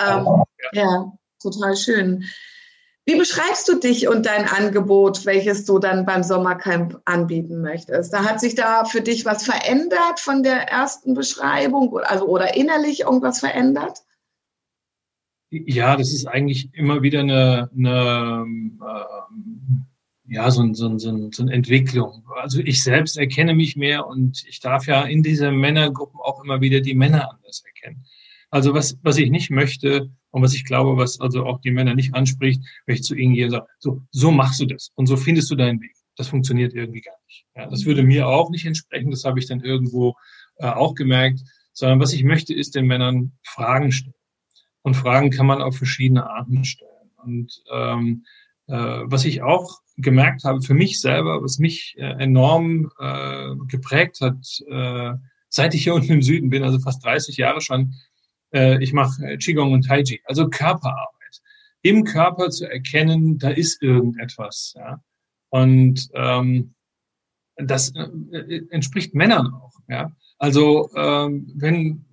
Ähm, 0.00 0.26
ja. 0.26 0.44
ja, 0.72 1.12
total 1.40 1.76
schön. 1.76 2.24
Wie 3.06 3.16
beschreibst 3.16 3.68
du 3.68 3.78
dich 3.78 4.08
und 4.08 4.24
dein 4.24 4.48
Angebot, 4.48 5.26
welches 5.26 5.66
du 5.66 5.78
dann 5.78 6.06
beim 6.06 6.22
Sommercamp 6.22 7.02
anbieten 7.04 7.60
möchtest? 7.60 8.14
Da 8.14 8.24
hat 8.24 8.40
sich 8.40 8.54
da 8.54 8.86
für 8.86 9.02
dich 9.02 9.26
was 9.26 9.44
verändert 9.44 10.20
von 10.20 10.42
der 10.42 10.70
ersten 10.70 11.12
Beschreibung, 11.12 11.98
also 11.98 12.24
oder 12.26 12.56
innerlich 12.56 13.00
irgendwas 13.00 13.40
verändert? 13.40 13.98
Ja, 15.50 15.96
das 15.96 16.14
ist 16.14 16.26
eigentlich 16.26 16.70
immer 16.72 17.02
wieder 17.02 17.20
eine, 17.20 17.70
eine 17.76 18.46
äh, 18.80 19.24
ja, 20.26 20.50
so, 20.50 20.72
so, 20.72 20.96
so, 20.98 21.30
so 21.30 21.42
eine 21.42 21.52
Entwicklung. 21.52 22.24
Also 22.36 22.60
ich 22.60 22.82
selbst 22.82 23.18
erkenne 23.18 23.54
mich 23.54 23.76
mehr 23.76 24.06
und 24.06 24.44
ich 24.48 24.60
darf 24.60 24.86
ja 24.86 25.02
in 25.02 25.22
diesen 25.22 25.56
Männergruppen 25.56 26.20
auch 26.20 26.42
immer 26.42 26.60
wieder 26.60 26.80
die 26.80 26.94
Männer 26.94 27.30
anders 27.30 27.62
erkennen. 27.64 28.04
Also 28.50 28.72
was, 28.72 28.96
was 29.02 29.18
ich 29.18 29.30
nicht 29.30 29.50
möchte 29.50 30.10
und 30.30 30.42
was 30.42 30.54
ich 30.54 30.64
glaube, 30.64 30.96
was 30.96 31.20
also 31.20 31.44
auch 31.44 31.60
die 31.60 31.72
Männer 31.72 31.94
nicht 31.94 32.14
anspricht, 32.14 32.62
wenn 32.86 32.94
ich 32.94 33.02
zu 33.02 33.14
ihnen 33.14 33.34
gehe 33.34 33.46
und 33.46 33.50
sage, 33.50 33.66
so, 33.78 34.02
so 34.12 34.30
machst 34.30 34.60
du 34.60 34.66
das 34.66 34.90
und 34.94 35.06
so 35.06 35.16
findest 35.16 35.50
du 35.50 35.56
deinen 35.56 35.80
Weg. 35.80 35.94
Das 36.16 36.28
funktioniert 36.28 36.72
irgendwie 36.72 37.00
gar 37.00 37.16
nicht. 37.26 37.44
Ja, 37.56 37.66
das 37.68 37.84
würde 37.84 38.02
mir 38.02 38.28
auch 38.28 38.50
nicht 38.50 38.64
entsprechen, 38.64 39.10
das 39.10 39.24
habe 39.24 39.40
ich 39.40 39.46
dann 39.46 39.60
irgendwo 39.60 40.14
äh, 40.56 40.66
auch 40.66 40.94
gemerkt, 40.94 41.40
sondern 41.72 42.00
was 42.00 42.12
ich 42.12 42.22
möchte, 42.22 42.54
ist 42.54 42.76
den 42.76 42.86
Männern 42.86 43.32
Fragen 43.42 43.92
stellen. 43.92 44.14
Und 44.82 44.94
Fragen 44.94 45.30
kann 45.30 45.46
man 45.46 45.60
auf 45.60 45.76
verschiedene 45.76 46.28
Arten 46.28 46.64
stellen. 46.64 47.10
Und 47.16 47.62
ähm, 47.72 48.22
äh, 48.22 48.28
was 48.66 49.24
ich 49.26 49.42
auch 49.42 49.80
gemerkt 49.96 50.44
habe 50.44 50.60
für 50.62 50.74
mich 50.74 51.00
selber, 51.00 51.42
was 51.42 51.58
mich 51.58 51.94
äh, 51.98 52.22
enorm 52.22 52.90
äh, 52.98 53.54
geprägt 53.68 54.20
hat, 54.20 54.44
äh, 54.68 55.12
seit 55.48 55.74
ich 55.74 55.84
hier 55.84 55.94
unten 55.94 56.12
im 56.12 56.22
Süden 56.22 56.50
bin, 56.50 56.64
also 56.64 56.78
fast 56.80 57.04
30 57.04 57.36
Jahre 57.36 57.60
schon, 57.60 57.94
äh, 58.52 58.82
ich 58.82 58.92
mache 58.92 59.24
äh, 59.24 59.36
Qigong 59.36 59.72
und 59.72 59.86
Taiji, 59.86 60.20
also 60.24 60.48
Körperarbeit. 60.48 61.12
Im 61.82 62.04
Körper 62.04 62.50
zu 62.50 62.68
erkennen, 62.68 63.38
da 63.38 63.50
ist 63.50 63.82
irgendetwas. 63.82 64.74
Ja? 64.76 65.00
Und 65.50 66.08
ähm, 66.14 66.74
das 67.56 67.92
äh, 67.94 68.62
entspricht 68.70 69.14
Männern 69.14 69.52
auch. 69.54 69.74
Ja? 69.88 70.10
Also 70.38 70.90
ähm, 70.96 71.52
wenn, 71.54 72.04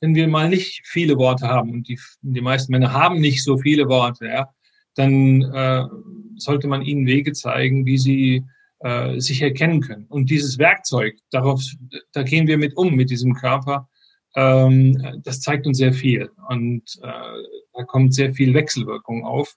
wenn 0.00 0.14
wir 0.14 0.26
mal 0.26 0.48
nicht 0.48 0.82
viele 0.84 1.16
Worte 1.18 1.46
haben, 1.46 1.70
und 1.70 1.88
die, 1.88 2.00
die 2.22 2.40
meisten 2.40 2.72
Männer 2.72 2.92
haben 2.92 3.20
nicht 3.20 3.44
so 3.44 3.58
viele 3.58 3.88
Worte, 3.88 4.26
ja, 4.26 4.52
dann 4.94 5.42
äh, 5.42 5.84
sollte 6.36 6.68
man 6.68 6.82
ihnen 6.82 7.06
Wege 7.06 7.32
zeigen, 7.32 7.86
wie 7.86 7.98
sie 7.98 8.44
äh, 8.80 9.20
sich 9.20 9.42
erkennen 9.42 9.80
können. 9.80 10.06
Und 10.08 10.30
dieses 10.30 10.58
Werkzeug, 10.58 11.16
darauf, 11.30 11.62
da 12.12 12.22
gehen 12.22 12.46
wir 12.46 12.58
mit 12.58 12.76
um, 12.76 12.94
mit 12.94 13.10
diesem 13.10 13.34
Körper, 13.34 13.88
ähm, 14.34 15.20
das 15.24 15.40
zeigt 15.40 15.66
uns 15.66 15.78
sehr 15.78 15.92
viel 15.92 16.30
und 16.48 16.82
äh, 17.02 17.42
da 17.74 17.84
kommt 17.84 18.14
sehr 18.14 18.32
viel 18.32 18.54
Wechselwirkung 18.54 19.24
auf. 19.24 19.54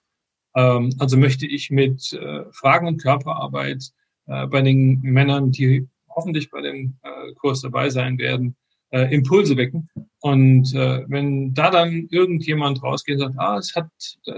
Ähm, 0.54 0.94
also 0.98 1.16
möchte 1.16 1.46
ich 1.46 1.70
mit 1.70 2.12
äh, 2.12 2.44
Fragen 2.52 2.86
und 2.86 3.02
Körperarbeit 3.02 3.90
äh, 4.26 4.46
bei 4.46 4.62
den 4.62 5.00
Männern, 5.00 5.50
die 5.50 5.88
hoffentlich 6.08 6.50
bei 6.50 6.60
dem 6.60 6.98
äh, 7.02 7.32
Kurs 7.34 7.62
dabei 7.62 7.90
sein 7.90 8.18
werden, 8.18 8.56
äh, 8.90 9.14
Impulse 9.14 9.56
wecken. 9.56 9.88
Und 10.20 10.74
äh, 10.74 11.04
wenn 11.08 11.54
da 11.54 11.70
dann 11.70 12.08
irgendjemand 12.10 12.82
rausgeht 12.82 13.16
und 13.16 13.32
sagt, 13.32 13.38
ah, 13.38 13.58
es 13.58 13.74
hat, 13.74 13.88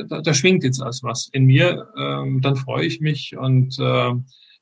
da, 0.09 0.21
da 0.21 0.35
schwingt 0.35 0.64
jetzt 0.64 0.83
also 0.83 1.07
was 1.07 1.28
in 1.33 1.47
mir, 1.47 1.88
ähm, 1.99 2.40
dann 2.40 2.57
freue 2.57 2.87
ich 2.87 3.00
mich. 3.00 3.37
Und 3.37 3.78
äh, 3.78 4.12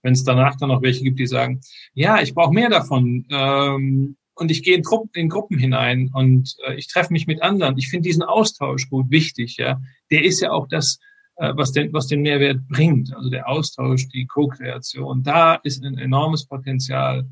wenn 0.02 0.12
es 0.12 0.24
danach 0.24 0.56
dann 0.56 0.68
noch 0.68 0.82
welche 0.82 1.02
gibt, 1.02 1.18
die 1.18 1.26
sagen, 1.26 1.60
ja, 1.94 2.20
ich 2.20 2.34
brauche 2.34 2.52
mehr 2.52 2.70
davon, 2.70 3.26
ähm, 3.30 4.16
und 4.38 4.50
ich 4.50 4.62
gehe 4.62 4.76
in 4.76 4.82
Gruppen, 4.82 5.10
in 5.14 5.28
Gruppen 5.30 5.58
hinein 5.58 6.10
und 6.12 6.56
äh, 6.66 6.74
ich 6.74 6.88
treffe 6.88 7.12
mich 7.12 7.26
mit 7.26 7.42
anderen. 7.42 7.78
Ich 7.78 7.88
finde 7.88 8.06
diesen 8.06 8.22
Austausch 8.22 8.88
gut 8.90 9.10
wichtig, 9.10 9.56
ja. 9.56 9.80
Der 10.10 10.24
ist 10.24 10.40
ja 10.40 10.50
auch 10.50 10.68
das, 10.68 10.98
äh, 11.36 11.52
was 11.56 11.72
den, 11.72 11.92
was 11.94 12.06
den 12.06 12.20
Mehrwert 12.20 12.68
bringt. 12.68 13.14
Also 13.16 13.30
der 13.30 13.48
Austausch, 13.48 14.08
die 14.08 14.26
Co-Kreation. 14.26 15.22
Da 15.22 15.54
ist 15.54 15.82
ein 15.82 15.96
enormes 15.96 16.46
Potenzial. 16.46 17.26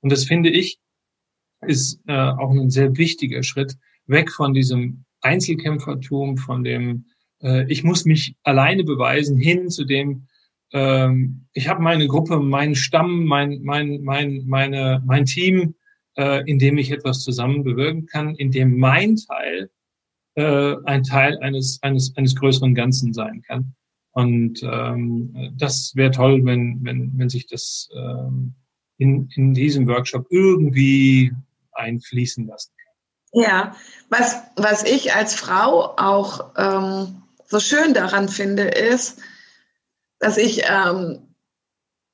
Und 0.00 0.10
das 0.10 0.24
finde 0.24 0.50
ich, 0.50 0.80
ist 1.62 2.00
äh, 2.06 2.12
auch 2.12 2.50
ein 2.50 2.70
sehr 2.70 2.96
wichtiger 2.96 3.42
Schritt 3.42 3.76
weg 4.06 4.30
von 4.30 4.54
diesem 4.54 5.04
Einzelkämpfertum, 5.20 6.36
von 6.36 6.64
dem, 6.64 7.06
äh, 7.42 7.70
ich 7.70 7.84
muss 7.84 8.04
mich 8.04 8.36
alleine 8.42 8.84
beweisen, 8.84 9.38
hin 9.38 9.68
zu 9.68 9.84
dem, 9.84 10.26
ähm, 10.72 11.46
ich 11.52 11.68
habe 11.68 11.82
meine 11.82 12.06
Gruppe, 12.06 12.38
meinen 12.38 12.74
Stamm, 12.74 13.24
mein, 13.24 13.60
mein, 13.62 14.02
mein, 14.02 14.44
meine, 14.46 15.02
mein 15.04 15.24
Team, 15.24 15.74
äh, 16.16 16.42
in 16.48 16.58
dem 16.58 16.78
ich 16.78 16.90
etwas 16.90 17.22
zusammen 17.22 17.64
bewirken 17.64 18.06
kann, 18.06 18.34
in 18.36 18.50
dem 18.50 18.78
mein 18.78 19.16
Teil 19.16 19.70
äh, 20.34 20.76
ein 20.84 21.02
Teil 21.02 21.38
eines, 21.38 21.82
eines, 21.82 22.16
eines 22.16 22.36
größeren 22.36 22.74
Ganzen 22.74 23.12
sein 23.12 23.42
kann. 23.42 23.74
Und 24.12 24.62
ähm, 24.62 25.52
das 25.56 25.94
wäre 25.94 26.10
toll, 26.10 26.44
wenn, 26.44 26.82
wenn, 26.82 27.16
wenn 27.16 27.28
sich 27.28 27.46
das 27.46 27.88
ähm, 27.94 28.54
in, 28.98 29.28
in 29.36 29.54
diesem 29.54 29.86
Workshop 29.86 30.26
irgendwie 30.30 31.32
einfließen 31.78 32.46
lassen 32.46 32.72
kann. 32.76 33.42
Ja, 33.42 33.76
was, 34.08 34.36
was 34.56 34.84
ich 34.84 35.14
als 35.14 35.34
Frau 35.34 35.96
auch 35.96 36.52
ähm, 36.56 37.22
so 37.46 37.60
schön 37.60 37.94
daran 37.94 38.28
finde, 38.28 38.64
ist, 38.64 39.20
dass 40.18 40.36
ich 40.36 40.64
ähm, 40.68 41.34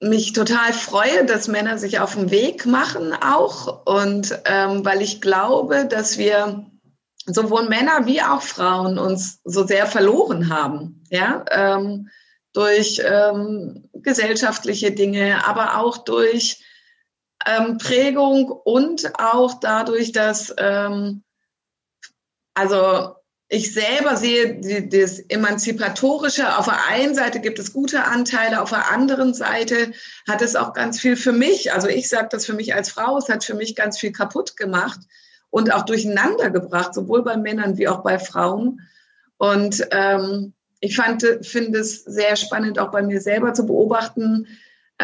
mich 0.00 0.32
total 0.32 0.72
freue, 0.72 1.24
dass 1.24 1.48
Männer 1.48 1.78
sich 1.78 2.00
auf 2.00 2.14
den 2.14 2.30
Weg 2.30 2.66
machen 2.66 3.12
auch 3.14 3.86
und 3.86 4.38
ähm, 4.44 4.84
weil 4.84 5.02
ich 5.02 5.20
glaube, 5.20 5.86
dass 5.86 6.18
wir 6.18 6.66
sowohl 7.26 7.68
Männer 7.68 8.06
wie 8.06 8.20
auch 8.20 8.42
Frauen 8.42 8.98
uns 8.98 9.40
so 9.44 9.66
sehr 9.66 9.86
verloren 9.86 10.50
haben, 10.50 11.04
ja, 11.10 11.44
ähm, 11.50 12.10
durch 12.52 13.02
ähm, 13.04 13.88
gesellschaftliche 13.94 14.92
Dinge, 14.92 15.46
aber 15.46 15.78
auch 15.78 15.98
durch 15.98 16.62
ähm, 17.46 17.78
Prägung 17.78 18.50
und 18.50 19.12
auch 19.18 19.60
dadurch, 19.60 20.12
dass 20.12 20.54
ähm, 20.58 21.22
also 22.54 23.14
ich 23.48 23.72
selber 23.72 24.16
sehe 24.16 24.60
die, 24.60 24.88
das 24.88 25.18
Emanzipatorische. 25.18 26.56
Auf 26.58 26.64
der 26.64 26.88
einen 26.88 27.14
Seite 27.14 27.40
gibt 27.40 27.58
es 27.58 27.72
gute 27.72 28.04
Anteile, 28.04 28.62
auf 28.62 28.70
der 28.70 28.90
anderen 28.90 29.34
Seite 29.34 29.92
hat 30.28 30.42
es 30.42 30.56
auch 30.56 30.72
ganz 30.72 30.98
viel 31.00 31.16
für 31.16 31.32
mich, 31.32 31.72
also 31.72 31.88
ich 31.88 32.08
sage 32.08 32.28
das 32.30 32.46
für 32.46 32.54
mich 32.54 32.74
als 32.74 32.90
Frau, 32.90 33.18
es 33.18 33.28
hat 33.28 33.44
für 33.44 33.54
mich 33.54 33.76
ganz 33.76 33.98
viel 33.98 34.12
kaputt 34.12 34.56
gemacht 34.56 35.00
und 35.50 35.72
auch 35.72 35.84
durcheinander 35.84 36.50
gebracht, 36.50 36.94
sowohl 36.94 37.22
bei 37.22 37.36
Männern 37.36 37.76
wie 37.76 37.86
auch 37.86 38.02
bei 38.02 38.18
Frauen. 38.18 38.80
Und 39.36 39.86
ähm, 39.90 40.54
ich 40.80 40.96
finde 40.96 41.78
es 41.78 42.02
sehr 42.04 42.36
spannend, 42.36 42.78
auch 42.78 42.90
bei 42.90 43.02
mir 43.02 43.20
selber 43.20 43.54
zu 43.54 43.66
beobachten, 43.66 44.46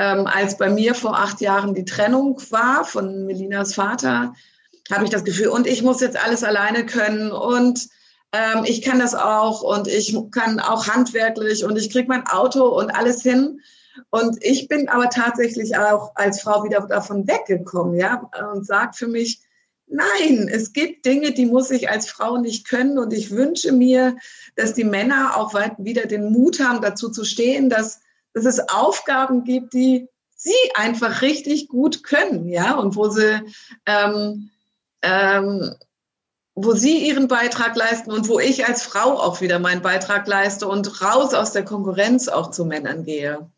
ähm, 0.01 0.27
als 0.27 0.57
bei 0.57 0.71
mir 0.71 0.95
vor 0.95 1.19
acht 1.19 1.43
Jahren 1.43 1.75
die 1.75 1.85
Trennung 1.85 2.41
war 2.49 2.87
von 2.87 3.27
Melinas 3.27 3.75
Vater, 3.75 4.33
habe 4.91 5.05
ich 5.05 5.11
das 5.11 5.25
Gefühl, 5.25 5.49
und 5.49 5.67
ich 5.67 5.83
muss 5.83 6.01
jetzt 6.01 6.17
alles 6.25 6.43
alleine 6.43 6.87
können 6.87 7.31
und 7.31 7.87
ähm, 8.33 8.65
ich 8.65 8.81
kann 8.81 8.99
das 8.99 9.15
auch 9.15 9.61
und 9.61 9.89
ich 9.89 10.17
kann 10.31 10.59
auch 10.59 10.87
handwerklich 10.87 11.65
und 11.65 11.77
ich 11.77 11.91
kriege 11.91 12.09
mein 12.09 12.27
Auto 12.27 12.67
und 12.67 12.91
alles 12.91 13.23
hin. 13.23 13.61
Und 14.09 14.43
ich 14.43 14.69
bin 14.69 14.89
aber 14.89 15.11
tatsächlich 15.11 15.77
auch 15.77 16.13
als 16.15 16.41
Frau 16.41 16.65
wieder 16.65 16.81
davon 16.87 17.29
weggekommen, 17.29 17.97
ja, 17.97 18.31
und 18.53 18.65
sage 18.65 18.93
für 18.95 19.09
mich, 19.09 19.43
nein, 19.87 20.49
es 20.51 20.73
gibt 20.73 21.05
Dinge, 21.05 21.33
die 21.33 21.45
muss 21.45 21.71
ich 21.71 21.91
als 21.91 22.09
Frau 22.09 22.39
nicht 22.39 22.67
können. 22.67 22.99
Und 22.99 23.13
ich 23.13 23.33
wünsche 23.33 23.73
mir, 23.73 24.17
dass 24.57 24.73
die 24.73 24.85
Männer 24.85 25.37
auch 25.37 25.53
wieder 25.77 26.07
den 26.07 26.33
Mut 26.33 26.61
haben, 26.61 26.81
dazu 26.81 27.11
zu 27.11 27.25
stehen, 27.25 27.69
dass, 27.69 28.01
dass 28.35 28.45
es 28.45 28.69
Aufgaben 28.69 29.45
gibt, 29.45 29.75
die 29.75 30.09
sie 30.37 30.53
einfach 30.75 31.23
richtig 31.23 31.69
gut 31.69 32.03
können, 32.03 32.49
ja, 32.49 32.75
und 32.77 32.97
wo 32.97 33.09
sie 33.09 33.43
ähm, 33.87 34.51
ähm, 35.03 35.75
wo 36.55 36.73
Sie 36.73 37.07
Ihren 37.07 37.29
Beitrag 37.29 37.77
leisten 37.77 38.11
und 38.11 38.29
wo 38.29 38.39
ich 38.39 38.67
als 38.67 38.83
Frau 38.83 39.19
auch 39.19 39.41
wieder 39.41 39.59
meinen 39.59 39.83
Beitrag 39.83 40.27
leiste 40.27 40.67
und 40.69 41.03
raus 41.03 41.33
aus 41.35 41.53
der 41.53 41.65
Konkurrenz 41.65 42.29
auch 42.29 42.51
zu 42.51 42.65
Männern 42.65 43.05
gehe. 43.05 43.51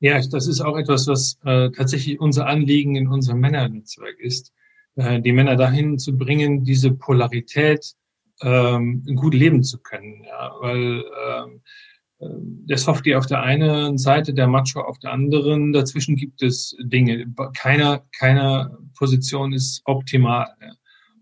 Ja, 0.00 0.20
das 0.20 0.46
ist 0.46 0.60
auch 0.60 0.76
etwas, 0.78 1.06
was 1.06 1.38
äh, 1.44 1.70
tatsächlich 1.70 2.18
unser 2.20 2.46
Anliegen 2.46 2.96
in 2.96 3.08
unserem 3.08 3.40
Männernetzwerk 3.40 4.18
ist, 4.18 4.52
äh, 4.96 5.20
die 5.20 5.32
Männer 5.32 5.56
dahin 5.56 5.98
zu 5.98 6.16
bringen, 6.16 6.64
diese 6.64 6.92
Polarität 6.92 7.94
ähm, 8.40 9.04
gut 9.14 9.34
leben 9.34 9.62
zu 9.62 9.78
können. 9.78 10.24
Ja, 10.24 10.54
weil 10.60 11.04
ähm, 11.04 11.56
äh, 11.56 11.58
der 12.20 12.76
Softie 12.78 13.14
auf 13.14 13.26
der 13.26 13.42
einen 13.42 13.96
Seite, 13.96 14.34
der 14.34 14.46
Macho 14.46 14.80
auf 14.80 14.98
der 14.98 15.12
anderen, 15.12 15.72
dazwischen 15.72 16.16
gibt 16.16 16.42
es 16.42 16.76
Dinge. 16.80 17.26
Keiner, 17.56 18.04
keiner 18.18 18.78
Position 18.96 19.52
ist 19.52 19.80
optimal. 19.84 20.48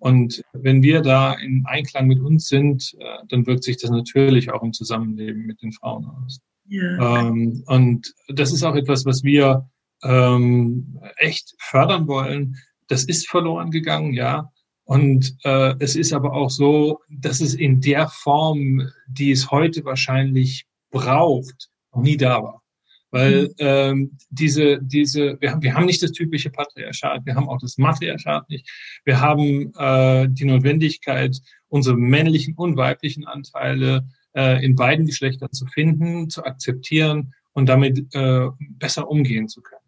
Und 0.00 0.42
wenn 0.52 0.82
wir 0.82 1.00
da 1.00 1.34
in 1.34 1.64
Einklang 1.66 2.06
mit 2.06 2.20
uns 2.20 2.48
sind, 2.48 2.94
äh, 2.98 3.18
dann 3.28 3.46
wirkt 3.46 3.64
sich 3.64 3.78
das 3.78 3.90
natürlich 3.90 4.50
auch 4.50 4.62
im 4.62 4.72
Zusammenleben 4.72 5.46
mit 5.46 5.60
den 5.62 5.72
Frauen 5.72 6.06
aus. 6.06 6.40
Ja. 6.66 7.28
Ähm, 7.28 7.64
und 7.66 8.14
das 8.28 8.52
ist 8.52 8.62
auch 8.62 8.76
etwas, 8.76 9.04
was 9.06 9.24
wir 9.24 9.68
ähm, 10.04 11.00
echt 11.16 11.54
fördern 11.58 12.06
wollen. 12.06 12.56
Das 12.86 13.04
ist 13.04 13.28
verloren 13.28 13.70
gegangen, 13.70 14.12
ja. 14.14 14.50
Und 14.84 15.36
äh, 15.44 15.74
es 15.80 15.96
ist 15.96 16.12
aber 16.12 16.32
auch 16.32 16.50
so, 16.50 17.00
dass 17.10 17.40
es 17.40 17.54
in 17.54 17.80
der 17.80 18.08
Form, 18.08 18.88
die 19.08 19.32
es 19.32 19.50
heute 19.50 19.84
wahrscheinlich 19.84 20.64
braucht, 20.90 21.68
noch 21.94 22.02
nie 22.02 22.16
da 22.16 22.42
war. 22.42 22.62
Weil 23.10 23.44
mhm. 23.44 23.54
ähm, 23.58 24.18
diese, 24.28 24.80
diese, 24.82 25.40
wir 25.40 25.52
haben, 25.52 25.62
wir 25.62 25.74
haben 25.74 25.86
nicht 25.86 26.02
das 26.02 26.12
typische 26.12 26.50
Patriarchat, 26.50 27.24
wir 27.24 27.34
haben 27.34 27.48
auch 27.48 27.58
das 27.60 27.78
Matriarchat 27.78 28.48
nicht. 28.50 28.68
Wir 29.04 29.20
haben 29.20 29.72
äh, 29.78 30.28
die 30.28 30.44
Notwendigkeit, 30.44 31.36
unsere 31.68 31.96
männlichen 31.96 32.54
und 32.54 32.76
weiblichen 32.76 33.26
Anteile 33.26 34.06
äh, 34.36 34.62
in 34.64 34.76
beiden 34.76 35.06
Geschlechtern 35.06 35.52
zu 35.52 35.66
finden, 35.66 36.28
zu 36.28 36.44
akzeptieren 36.44 37.32
und 37.52 37.66
damit 37.66 38.14
äh, 38.14 38.48
besser 38.58 39.08
umgehen 39.08 39.48
zu 39.48 39.62
können. 39.62 39.80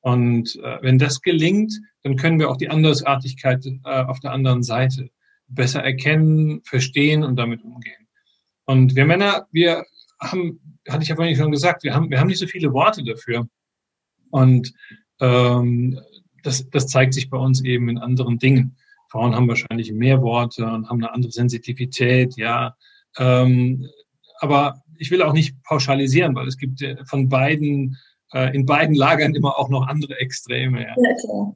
Und 0.00 0.56
äh, 0.62 0.78
wenn 0.80 0.98
das 0.98 1.20
gelingt, 1.20 1.72
dann 2.02 2.16
können 2.16 2.38
wir 2.38 2.48
auch 2.48 2.56
die 2.56 2.70
Andersartigkeit 2.70 3.66
äh, 3.66 3.78
auf 3.84 4.20
der 4.20 4.32
anderen 4.32 4.62
Seite 4.62 5.10
besser 5.48 5.82
erkennen, 5.82 6.62
verstehen 6.62 7.24
und 7.24 7.36
damit 7.36 7.64
umgehen. 7.64 8.06
Und 8.64 8.94
wir 8.94 9.04
Männer, 9.04 9.46
wir 9.50 9.84
haben, 10.20 10.78
hatte 10.88 11.02
ich 11.02 11.08
ja 11.08 11.16
vorhin 11.16 11.36
schon 11.36 11.52
gesagt, 11.52 11.84
wir 11.84 11.94
haben, 11.94 12.10
wir 12.10 12.20
haben 12.20 12.28
nicht 12.28 12.38
so 12.38 12.46
viele 12.46 12.72
Worte 12.72 13.04
dafür. 13.04 13.48
Und 14.30 14.72
ähm, 15.20 16.00
das, 16.42 16.68
das 16.70 16.86
zeigt 16.86 17.14
sich 17.14 17.30
bei 17.30 17.38
uns 17.38 17.62
eben 17.62 17.88
in 17.88 17.98
anderen 17.98 18.38
Dingen. 18.38 18.76
Frauen 19.10 19.34
haben 19.34 19.48
wahrscheinlich 19.48 19.92
mehr 19.92 20.20
Worte 20.22 20.64
und 20.66 20.88
haben 20.88 21.02
eine 21.02 21.12
andere 21.12 21.32
Sensitivität, 21.32 22.36
ja. 22.36 22.76
Ähm, 23.16 23.86
aber 24.40 24.82
ich 24.98 25.10
will 25.10 25.22
auch 25.22 25.32
nicht 25.32 25.62
pauschalisieren, 25.62 26.34
weil 26.34 26.46
es 26.46 26.58
gibt 26.58 26.84
von 27.06 27.28
beiden 27.28 27.96
äh, 28.32 28.54
in 28.54 28.66
beiden 28.66 28.94
Lagern 28.94 29.34
immer 29.34 29.58
auch 29.58 29.68
noch 29.70 29.86
andere 29.86 30.18
Extreme 30.20 30.82
ja. 30.82 30.94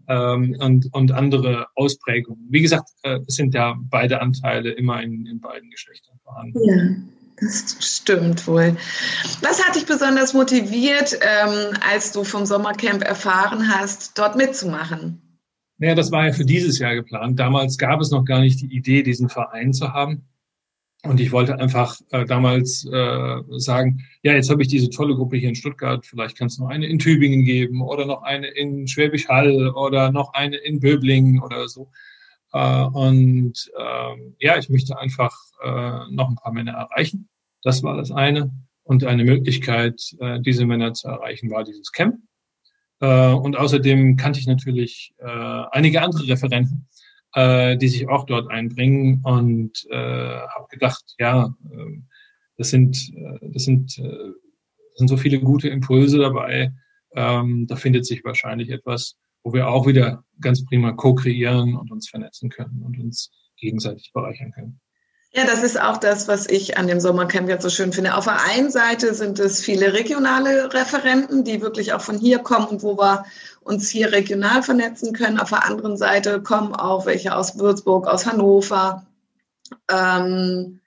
ja 0.08 0.34
ähm, 0.34 0.56
und, 0.60 0.88
und 0.92 1.12
andere 1.12 1.66
Ausprägungen. 1.74 2.46
Wie 2.48 2.62
gesagt, 2.62 2.88
äh, 3.02 3.18
es 3.26 3.34
sind 3.34 3.54
ja 3.54 3.76
beide 3.90 4.20
Anteile 4.20 4.70
immer 4.70 5.02
in, 5.02 5.26
in 5.26 5.40
beiden 5.40 5.70
Geschlechtern 5.70 6.18
vorhanden. 6.22 6.58
Ja. 6.66 7.21
Das 7.42 7.76
stimmt 7.80 8.46
wohl. 8.46 8.76
Was 9.40 9.64
hat 9.64 9.74
dich 9.74 9.84
besonders 9.84 10.32
motiviert, 10.32 11.18
ähm, 11.20 11.76
als 11.90 12.12
du 12.12 12.22
vom 12.22 12.46
Sommercamp 12.46 13.02
erfahren 13.02 13.68
hast, 13.68 14.16
dort 14.16 14.36
mitzumachen? 14.36 15.40
Naja, 15.78 15.96
das 15.96 16.12
war 16.12 16.26
ja 16.26 16.32
für 16.32 16.44
dieses 16.44 16.78
Jahr 16.78 16.94
geplant. 16.94 17.40
Damals 17.40 17.78
gab 17.78 18.00
es 18.00 18.12
noch 18.12 18.24
gar 18.24 18.40
nicht 18.40 18.60
die 18.60 18.72
Idee, 18.72 19.02
diesen 19.02 19.28
Verein 19.28 19.72
zu 19.72 19.92
haben. 19.92 20.28
Und 21.04 21.18
ich 21.18 21.32
wollte 21.32 21.58
einfach 21.58 21.98
äh, 22.12 22.24
damals 22.24 22.86
äh, 22.86 23.42
sagen, 23.56 24.04
ja, 24.22 24.34
jetzt 24.34 24.48
habe 24.48 24.62
ich 24.62 24.68
diese 24.68 24.88
tolle 24.88 25.16
Gruppe 25.16 25.36
hier 25.36 25.48
in 25.48 25.56
Stuttgart, 25.56 26.06
vielleicht 26.06 26.38
kann 26.38 26.46
es 26.46 26.60
noch 26.60 26.68
eine 26.68 26.86
in 26.86 27.00
Tübingen 27.00 27.44
geben 27.44 27.82
oder 27.82 28.06
noch 28.06 28.22
eine 28.22 28.46
in 28.46 28.86
Schwäbisch 28.86 29.28
Hall 29.28 29.70
oder 29.70 30.12
noch 30.12 30.32
eine 30.34 30.58
in 30.58 30.78
Böblingen 30.78 31.42
oder 31.42 31.66
so. 31.66 31.90
Äh, 32.52 32.84
und 32.84 33.72
äh, 33.76 34.32
ja, 34.38 34.58
ich 34.58 34.68
möchte 34.68 34.96
einfach 34.96 35.36
äh, 35.64 36.12
noch 36.12 36.28
ein 36.28 36.36
paar 36.36 36.52
Männer 36.52 36.74
erreichen. 36.74 37.28
Das 37.62 37.82
war 37.82 37.96
das 37.96 38.10
eine. 38.10 38.50
Und 38.84 39.04
eine 39.04 39.24
Möglichkeit, 39.24 40.00
äh, 40.18 40.40
diese 40.40 40.66
Männer 40.66 40.92
zu 40.92 41.08
erreichen, 41.08 41.50
war 41.50 41.64
dieses 41.64 41.92
Camp. 41.92 42.16
Äh, 43.00 43.32
und 43.32 43.56
außerdem 43.56 44.16
kannte 44.16 44.40
ich 44.40 44.46
natürlich 44.46 45.14
äh, 45.18 45.26
einige 45.70 46.02
andere 46.02 46.26
Referenten 46.26 46.88
äh, 47.34 47.76
die 47.76 47.88
sich 47.88 48.08
auch 48.08 48.24
dort 48.24 48.50
einbringen 48.50 49.20
und 49.24 49.86
äh, 49.90 49.96
habe 49.96 50.66
gedacht, 50.70 51.14
ja, 51.18 51.54
äh, 51.70 51.98
das 52.56 52.70
sind, 52.70 53.12
das 53.40 53.64
sind, 53.64 53.98
äh, 53.98 54.02
das 54.02 54.98
sind 54.98 55.08
so 55.08 55.16
viele 55.16 55.40
gute 55.40 55.68
Impulse 55.68 56.18
dabei. 56.18 56.72
Ähm, 57.14 57.66
da 57.66 57.76
findet 57.76 58.06
sich 58.06 58.24
wahrscheinlich 58.24 58.70
etwas, 58.70 59.16
wo 59.42 59.52
wir 59.52 59.68
auch 59.68 59.86
wieder 59.86 60.24
ganz 60.40 60.64
prima 60.64 60.92
co-kreieren 60.92 61.76
und 61.76 61.90
uns 61.90 62.08
vernetzen 62.08 62.50
können 62.50 62.82
und 62.82 62.98
uns 62.98 63.30
gegenseitig 63.56 64.12
bereichern 64.12 64.52
können. 64.52 64.80
Ja, 65.34 65.46
das 65.46 65.62
ist 65.62 65.80
auch 65.80 65.96
das, 65.96 66.28
was 66.28 66.46
ich 66.46 66.76
an 66.76 66.86
dem 66.86 67.00
Sommercamp 67.00 67.48
jetzt 67.48 67.62
so 67.62 67.70
schön 67.70 67.94
finde. 67.94 68.16
Auf 68.16 68.24
der 68.24 68.42
einen 68.42 68.70
Seite 68.70 69.14
sind 69.14 69.38
es 69.38 69.62
viele 69.62 69.94
regionale 69.94 70.74
Referenten, 70.74 71.42
die 71.42 71.62
wirklich 71.62 71.94
auch 71.94 72.02
von 72.02 72.18
hier 72.18 72.40
kommen 72.40 72.66
und 72.66 72.82
wo 72.82 72.98
wir 72.98 73.24
uns 73.62 73.88
hier 73.88 74.12
regional 74.12 74.62
vernetzen 74.62 75.14
können. 75.14 75.40
Auf 75.40 75.48
der 75.48 75.64
anderen 75.64 75.96
Seite 75.96 76.42
kommen 76.42 76.74
auch 76.74 77.06
welche 77.06 77.34
aus 77.34 77.58
Würzburg, 77.58 78.06
aus 78.06 78.26
Hannover, 78.26 79.06
ähm, 79.90 80.80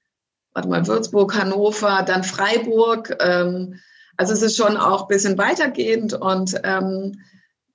warte 0.54 0.70
mal, 0.70 0.86
Würzburg, 0.86 1.36
Hannover, 1.36 2.04
dann 2.04 2.24
Freiburg. 2.24 3.18
Ähm, 3.20 3.80
also 4.16 4.34
es 4.34 4.44
ist 4.44 4.58
schon 4.58 4.78
auch 4.78 5.04
ein 5.04 5.08
bisschen 5.08 5.40
weitergehend 5.40 6.14
und 6.14 6.54
ähm, 6.64 7.20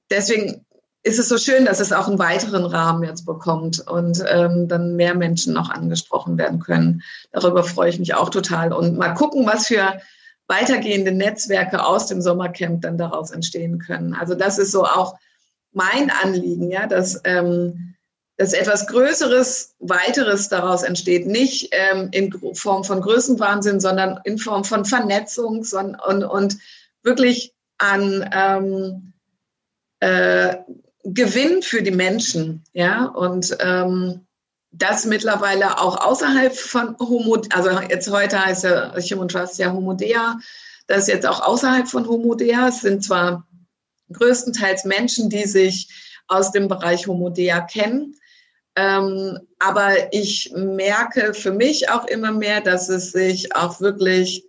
deswegen 0.09 0.65
ist 1.03 1.19
es 1.19 1.29
so 1.29 1.39
schön, 1.39 1.65
dass 1.65 1.81
es 1.81 1.93
auch 1.93 2.09
einen 2.09 2.19
weiteren 2.19 2.67
Rahmen 2.67 3.05
jetzt 3.05 3.25
bekommt 3.25 3.81
und 3.89 4.23
ähm, 4.29 4.69
dann 4.69 4.97
mehr 4.97 5.15
Menschen 5.15 5.55
noch 5.55 5.71
angesprochen 5.71 6.37
werden 6.37 6.61
können. 6.61 7.03
Darüber 7.33 7.65
freue 7.65 7.89
ich 7.89 7.99
mich 7.99 8.15
auch 8.15 8.29
total. 8.29 8.73
Und 8.73 8.99
mal 8.99 9.15
gucken, 9.15 9.47
was 9.47 9.69
für 9.69 10.01
weitergehende 10.47 11.13
Netzwerke 11.13 11.85
aus 11.85 12.07
dem 12.07 12.21
Sommercamp 12.21 12.83
dann 12.83 12.99
daraus 12.99 13.31
entstehen 13.31 13.79
können. 13.79 14.15
Also 14.15 14.35
das 14.35 14.59
ist 14.59 14.73
so 14.73 14.85
auch 14.85 15.15
mein 15.73 16.11
Anliegen, 16.23 16.71
ja, 16.71 16.87
dass, 16.87 17.21
ähm, 17.25 17.95
dass 18.37 18.53
etwas 18.53 18.87
Größeres, 18.89 19.77
Weiteres 19.79 20.49
daraus 20.49 20.83
entsteht. 20.83 21.27
Nicht 21.27 21.71
ähm, 21.73 22.09
in 22.11 22.33
Form 22.55 22.85
von 22.85 23.01
Größenwahnsinn, 23.01 23.81
sondern 23.81 24.21
in 24.25 24.39
Form 24.39 24.65
von 24.65 24.85
Vernetzung 24.85 25.65
und, 25.73 25.95
und, 25.95 26.25
und 26.25 26.59
wirklich 27.03 27.55
an 27.79 28.29
ähm, 28.33 29.13
äh, 30.01 30.57
Gewinn 31.05 31.63
für 31.63 31.83
die 31.83 31.91
Menschen, 31.91 32.63
ja, 32.73 33.07
und 33.07 33.57
ähm, 33.61 34.27
das 34.73 35.05
mittlerweile 35.05 35.81
auch 35.81 36.05
außerhalb 36.05 36.55
von 36.55 36.97
Homo, 36.99 37.43
also 37.51 37.71
jetzt 37.89 38.11
heute 38.11 38.45
heißt 38.45 38.65
ja 38.65 38.95
Human 38.95 39.29
Trust 39.29 39.59
ja 39.59 39.73
Homodea, 39.73 40.39
das 40.87 41.09
jetzt 41.09 41.27
auch 41.27 41.41
außerhalb 41.41 41.89
von 41.89 42.07
Homodea. 42.07 42.69
Es 42.69 42.81
sind 42.83 43.05
zwar 43.05 43.47
größtenteils 44.13 44.85
Menschen, 44.85 45.29
die 45.31 45.47
sich 45.47 45.89
aus 46.29 46.53
dem 46.53 46.69
Bereich 46.69 47.07
Homodea 47.07 47.61
kennen, 47.63 48.15
ähm, 48.77 49.39
aber 49.59 50.13
ich 50.13 50.53
merke 50.55 51.35
für 51.35 51.53
mich 51.53 51.91
auch 51.91 52.07
immer 52.07 52.33
mehr, 52.33 52.61
dass 52.61 52.89
es 52.89 53.11
sich 53.11 53.55
auch 53.57 53.81
wirklich 53.81 54.45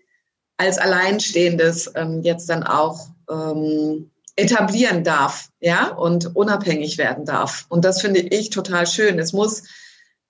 als 0.57 0.77
Alleinstehendes 0.77 1.91
ähm, 1.95 2.21
jetzt 2.21 2.47
dann 2.47 2.63
auch 2.63 3.07
ähm, 3.29 4.11
etablieren 4.41 5.03
darf, 5.03 5.49
ja, 5.59 5.89
und 5.89 6.35
unabhängig 6.35 6.97
werden 6.97 7.25
darf. 7.25 7.65
Und 7.69 7.85
das 7.85 8.01
finde 8.01 8.19
ich 8.19 8.49
total 8.49 8.87
schön. 8.87 9.19
Es 9.19 9.33
muss, 9.33 9.63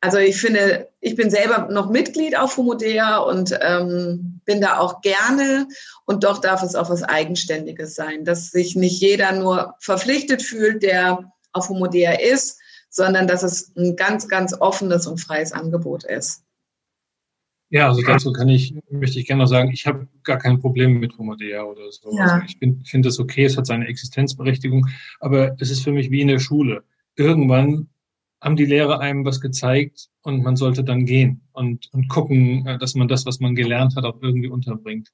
also 0.02 0.18
ich 0.18 0.40
finde, 0.40 0.90
ich 1.00 1.16
bin 1.16 1.30
selber 1.30 1.68
noch 1.72 1.90
Mitglied 1.90 2.38
auf 2.38 2.58
Homodea 2.58 3.18
und 3.18 3.58
ähm, 3.62 4.42
bin 4.46 4.62
da 4.62 4.80
auch 4.80 5.02
gerne. 5.02 5.68
Und 6.06 6.24
doch 6.24 6.40
darf 6.40 6.64
es 6.64 6.76
auch 6.76 6.90
was 6.90 7.04
Eigenständiges 7.04 7.96
sein, 7.96 8.26
dass 8.26 8.52
sich 8.52 8.76
nicht 8.76 9.00
jeder 9.00 9.32
nur 9.32 9.76
verpflichtet 9.80 10.42
fühlt, 10.42 10.84
der 10.84 11.32
auf 11.54 11.70
Homodea 11.70 12.14
ist, 12.14 12.60
sondern 12.90 13.28
dass 13.28 13.44
es 13.44 13.72
ein 13.78 13.96
ganz, 13.96 14.28
ganz 14.28 14.54
offenes 14.60 15.08
und 15.08 15.20
freies 15.20 15.54
Angebot 15.54 16.04
ist. 16.04 16.41
Ja, 17.72 17.88
also 17.88 18.02
dazu 18.02 18.34
kann 18.34 18.50
ich, 18.50 18.76
möchte 18.90 19.18
ich 19.18 19.26
gerne 19.26 19.44
noch 19.44 19.50
sagen, 19.50 19.72
ich 19.72 19.88
habe 19.88 20.06
gar 20.24 20.38
kein 20.38 20.60
Problem 20.60 21.00
mit 21.00 21.18
Homodea 21.18 21.64
oder 21.64 21.90
so. 21.90 22.14
Ja. 22.14 22.26
Also 22.26 22.46
ich 22.46 22.58
finde 22.90 23.08
das 23.08 23.18
okay, 23.18 23.46
es 23.46 23.58
hat 23.58 23.66
seine 23.66 23.88
Existenzberechtigung, 23.88 24.88
aber 25.22 25.56
es 25.58 25.72
ist 25.72 25.82
für 25.82 25.94
mich 25.94 26.12
wie 26.12 26.20
in 26.20 26.28
der 26.28 26.40
Schule. 26.40 26.84
Irgendwann 27.16 27.88
haben 28.42 28.58
die 28.58 28.66
Lehrer 28.66 29.00
einem 29.00 29.24
was 29.24 29.40
gezeigt 29.40 30.10
und 30.22 30.44
man 30.44 30.58
sollte 30.58 30.84
dann 30.84 31.06
gehen 31.06 31.42
und, 31.54 31.88
und 31.94 32.10
gucken, 32.10 32.68
äh, 32.68 32.78
dass 32.78 32.94
man 32.94 33.08
das, 33.08 33.26
was 33.26 33.40
man 33.40 33.56
gelernt 33.56 33.96
hat, 33.96 34.04
auch 34.04 34.22
irgendwie 34.22 34.50
unterbringt. 34.50 35.10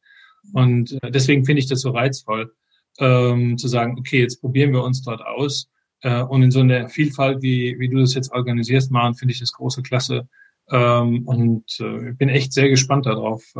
Und 0.53 0.97
äh, 1.03 1.11
deswegen 1.11 1.45
finde 1.45 1.59
ich 1.59 1.67
das 1.67 1.81
so 1.81 1.91
reizvoll, 1.91 2.51
ähm, 2.99 3.57
zu 3.59 3.67
sagen, 3.67 3.97
okay, 3.99 4.21
jetzt 4.21 4.41
probieren 4.41 4.73
wir 4.73 4.83
uns 4.83 5.03
dort 5.03 5.21
aus. 5.21 5.69
Äh, 6.01 6.23
und 6.23 6.41
in 6.41 6.51
so 6.51 6.61
einer 6.61 6.89
Vielfalt, 6.89 7.43
wie, 7.43 7.77
wie 7.77 7.89
du 7.89 7.97
das 7.97 8.15
jetzt 8.15 8.31
organisierst, 8.31 8.89
Maren, 8.89 9.13
finde 9.13 9.33
ich 9.33 9.39
das 9.39 9.53
große 9.53 9.83
Klasse, 9.83 10.27
und 10.69 11.63
äh, 11.79 12.11
bin 12.13 12.29
echt 12.29 12.51
sehr 12.51 12.69
gespannt 12.69 13.05
darauf, 13.05 13.43
äh, 13.55 13.59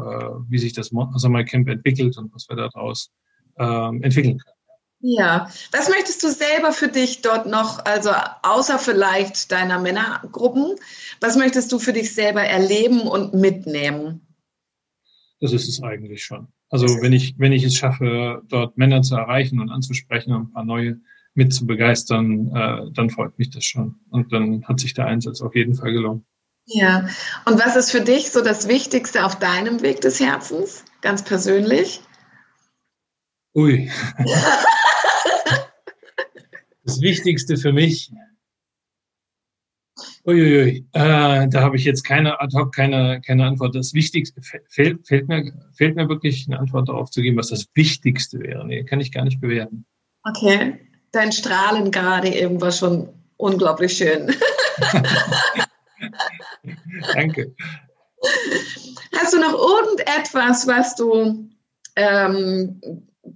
wie 0.50 0.58
sich 0.58 0.74
das 0.74 0.92
Sommercamp 1.16 1.70
entwickelt 1.70 2.18
und 2.18 2.34
was 2.34 2.50
wir 2.50 2.58
daraus 2.58 3.12
ähm, 3.58 4.04
entwickeln 4.04 4.38
können. 4.38 4.58
Ja, 5.00 5.48
was 5.72 5.90
möchtest 5.90 6.24
du 6.24 6.30
selber 6.30 6.72
für 6.72 6.88
dich 6.88 7.22
dort 7.22 7.46
noch, 7.46 7.86
also 7.86 8.10
außer 8.42 8.80
vielleicht 8.80 9.52
deiner 9.52 9.80
Männergruppen, 9.80 10.76
was 11.22 11.38
möchtest 11.38 11.72
du 11.72 11.78
für 11.78 11.94
dich 11.94 12.14
selber 12.14 12.42
erleben 12.42 13.02
und 13.02 13.34
mitnehmen? 13.34 14.22
Das 15.40 15.54
ist 15.54 15.68
es 15.68 15.84
eigentlich 15.84 16.24
schon. 16.24 16.48
Also 16.70 16.88
wenn 17.02 17.14
ich, 17.14 17.36
wenn 17.38 17.54
ich 17.54 17.64
es 17.64 17.76
schaffe, 17.76 18.42
dort 18.50 18.78
Männer 18.78 19.04
zu 19.04 19.16
erreichen 19.16 19.60
und 19.60 19.70
anzusprechen 19.70 20.34
und 20.34 20.42
ein 20.42 20.52
paar 20.52 20.66
neue 20.66 21.00
mit 21.36 21.54
zu 21.54 21.68
begeistern, 21.68 22.48
äh, 22.56 22.92
dann 22.94 23.12
freut 23.12 23.38
mich 23.38 23.52
das 23.52 23.64
schon. 23.64 23.96
Und 24.10 24.34
dann 24.34 24.66
hat 24.66 24.80
sich 24.80 24.96
der 24.96 25.06
Einsatz 25.06 25.42
auf 25.42 25.56
jeden 25.56 25.76
Fall 25.76 25.94
gelohnt. 25.94 26.26
Ja, 26.70 27.08
und 27.46 27.58
was 27.60 27.78
ist 27.78 27.92
für 27.92 28.02
dich 28.02 28.30
so 28.30 28.44
das 28.44 28.68
Wichtigste 28.68 29.24
auf 29.24 29.40
deinem 29.40 29.82
Weg 29.82 30.02
des 30.02 30.20
Herzens, 30.20 30.84
ganz 31.02 31.24
persönlich? 31.24 32.02
Ui. 33.56 33.90
das 36.84 37.00
Wichtigste 37.00 37.56
für 37.56 37.72
mich. 37.72 38.12
Uiuiui, 40.26 40.86
äh, 40.92 41.48
da 41.48 41.62
habe 41.62 41.78
ich 41.78 41.86
jetzt 41.86 42.04
keine 42.04 42.42
ad 42.42 42.54
hoc, 42.54 42.76
keine, 42.76 43.22
keine 43.26 43.46
Antwort. 43.46 43.74
Das 43.74 43.94
Wichtigste 43.94 44.42
fehlt, 44.42 45.08
fehlt, 45.08 45.30
mir, 45.30 45.54
fehlt 45.74 45.96
mir 45.96 46.10
wirklich 46.10 46.48
eine 46.48 46.60
Antwort 46.60 46.90
darauf 46.90 47.10
zu 47.10 47.22
geben, 47.22 47.38
was 47.38 47.48
das 47.48 47.66
Wichtigste 47.76 48.40
wäre. 48.40 48.68
Nee, 48.68 48.84
kann 48.84 49.00
ich 49.00 49.14
gar 49.14 49.24
nicht 49.24 49.40
bewerten. 49.40 49.86
Okay, 50.24 50.82
dein 51.14 51.32
Strahlen 51.32 51.92
gerade 51.92 52.28
eben 52.28 52.60
war 52.60 52.74
schon 52.74 53.08
unglaublich 53.38 53.94
schön. 53.94 54.36
Danke. 57.14 57.56
Hast 59.16 59.34
du 59.34 59.40
noch 59.40 59.54
irgendetwas, 59.54 60.68
was 60.68 60.96
du 60.96 61.50
ähm, 61.96 62.82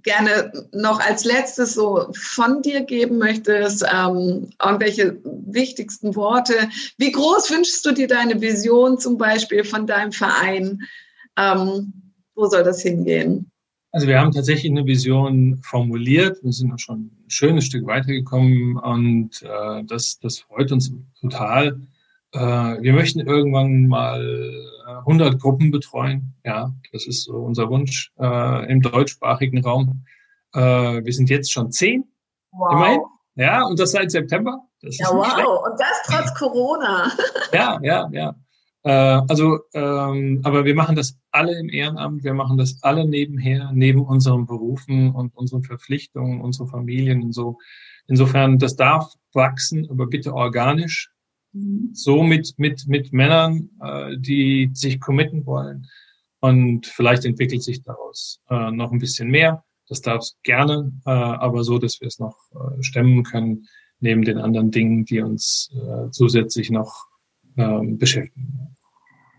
gerne 0.02 0.52
noch 0.72 1.00
als 1.00 1.24
letztes 1.24 1.74
so 1.74 2.08
von 2.14 2.62
dir 2.62 2.82
geben 2.82 3.18
möchtest? 3.18 3.84
Ähm, 3.92 4.50
irgendwelche 4.62 5.18
wichtigsten 5.24 6.14
Worte? 6.16 6.54
Wie 6.98 7.12
groß 7.12 7.50
wünschst 7.50 7.84
du 7.84 7.92
dir 7.92 8.08
deine 8.08 8.40
Vision 8.40 8.98
zum 8.98 9.18
Beispiel 9.18 9.64
von 9.64 9.86
deinem 9.86 10.12
Verein? 10.12 10.80
Ähm, 11.36 11.92
wo 12.34 12.46
soll 12.46 12.64
das 12.64 12.82
hingehen? 12.82 13.50
Also 13.92 14.06
wir 14.06 14.18
haben 14.18 14.32
tatsächlich 14.32 14.72
eine 14.72 14.86
Vision 14.86 15.58
formuliert. 15.62 16.42
Wir 16.42 16.52
sind 16.52 16.72
auch 16.72 16.78
schon 16.78 17.00
ein 17.00 17.24
schönes 17.28 17.66
Stück 17.66 17.86
weitergekommen 17.86 18.78
und 18.78 19.42
äh, 19.42 19.84
das, 19.84 20.18
das 20.18 20.38
freut 20.38 20.72
uns 20.72 20.92
total. 21.20 21.78
Äh, 22.32 22.38
wir 22.38 22.92
möchten 22.92 23.20
irgendwann 23.20 23.86
mal 23.86 24.52
100 25.00 25.40
Gruppen 25.40 25.70
betreuen. 25.70 26.34
Ja, 26.44 26.72
das 26.92 27.06
ist 27.06 27.24
so 27.24 27.36
unser 27.36 27.68
Wunsch 27.68 28.12
äh, 28.18 28.70
im 28.70 28.80
deutschsprachigen 28.80 29.62
Raum. 29.64 30.04
Äh, 30.54 30.60
wir 30.60 31.12
sind 31.12 31.30
jetzt 31.30 31.52
schon 31.52 31.70
zehn. 31.70 32.04
Wow. 32.52 32.72
Immerhin. 32.72 33.00
Ja, 33.34 33.64
und 33.64 33.78
das 33.78 33.92
seit 33.92 34.10
September. 34.10 34.60
Das 34.82 34.98
ja, 34.98 35.08
wow. 35.10 35.26
Schlecht. 35.26 35.46
Und 35.46 35.80
das 35.80 36.02
trotz 36.06 36.34
Corona. 36.38 37.10
ja, 37.52 37.78
ja, 37.82 38.08
ja. 38.12 38.34
Äh, 38.84 39.22
also, 39.28 39.60
ähm, 39.74 40.40
aber 40.42 40.64
wir 40.64 40.74
machen 40.74 40.96
das 40.96 41.16
alle 41.30 41.58
im 41.58 41.68
Ehrenamt. 41.68 42.24
Wir 42.24 42.34
machen 42.34 42.58
das 42.58 42.78
alle 42.82 43.06
nebenher, 43.06 43.70
neben 43.72 44.04
unseren 44.04 44.46
Berufen 44.46 45.14
und 45.14 45.34
unseren 45.36 45.62
Verpflichtungen, 45.62 46.40
unsere 46.40 46.66
Familien 46.66 47.22
und 47.22 47.32
so. 47.32 47.58
Insofern, 48.06 48.58
das 48.58 48.74
darf 48.74 49.12
wachsen, 49.32 49.88
aber 49.88 50.06
bitte 50.06 50.34
organisch 50.34 51.11
so 51.92 52.22
mit, 52.22 52.54
mit, 52.56 52.86
mit 52.86 53.12
Männern, 53.12 53.70
äh, 53.82 54.16
die 54.18 54.70
sich 54.72 55.00
committen 55.00 55.44
wollen. 55.46 55.86
Und 56.40 56.86
vielleicht 56.86 57.24
entwickelt 57.24 57.62
sich 57.62 57.82
daraus 57.82 58.40
äh, 58.50 58.70
noch 58.70 58.92
ein 58.92 58.98
bisschen 58.98 59.28
mehr. 59.30 59.64
Das 59.88 60.00
darf 60.00 60.22
es 60.22 60.36
gerne, 60.42 60.92
äh, 61.06 61.10
aber 61.10 61.64
so, 61.64 61.78
dass 61.78 62.00
wir 62.00 62.08
es 62.08 62.18
noch 62.18 62.36
äh, 62.54 62.82
stemmen 62.82 63.22
können, 63.22 63.66
neben 64.00 64.22
den 64.22 64.38
anderen 64.38 64.70
Dingen, 64.70 65.04
die 65.04 65.20
uns 65.20 65.70
äh, 65.74 66.10
zusätzlich 66.10 66.70
noch 66.70 67.06
äh, 67.56 67.80
beschäftigen. 67.82 68.76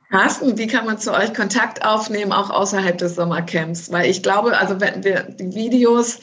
Carsten, 0.10 0.58
wie 0.60 0.68
kann 0.68 0.86
man 0.86 1.00
zu 1.00 1.12
euch 1.12 1.34
Kontakt 1.34 1.84
aufnehmen, 1.84 2.32
auch 2.32 2.52
außerhalb 2.52 2.98
des 2.98 3.16
Sommercamps? 3.16 3.92
Weil 3.92 4.10
ich 4.10 4.22
glaube, 4.22 4.56
also 4.56 4.80
wenn 4.80 5.04
wir 5.04 5.24
die 5.24 5.56
Videos 5.56 6.20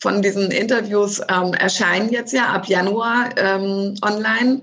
von 0.00 0.22
diesen 0.22 0.50
Interviews 0.50 1.20
ähm, 1.28 1.54
erscheinen 1.54 2.10
jetzt 2.10 2.32
ja 2.32 2.46
ab 2.46 2.66
Januar 2.66 3.30
ähm, 3.36 3.94
online. 4.02 4.62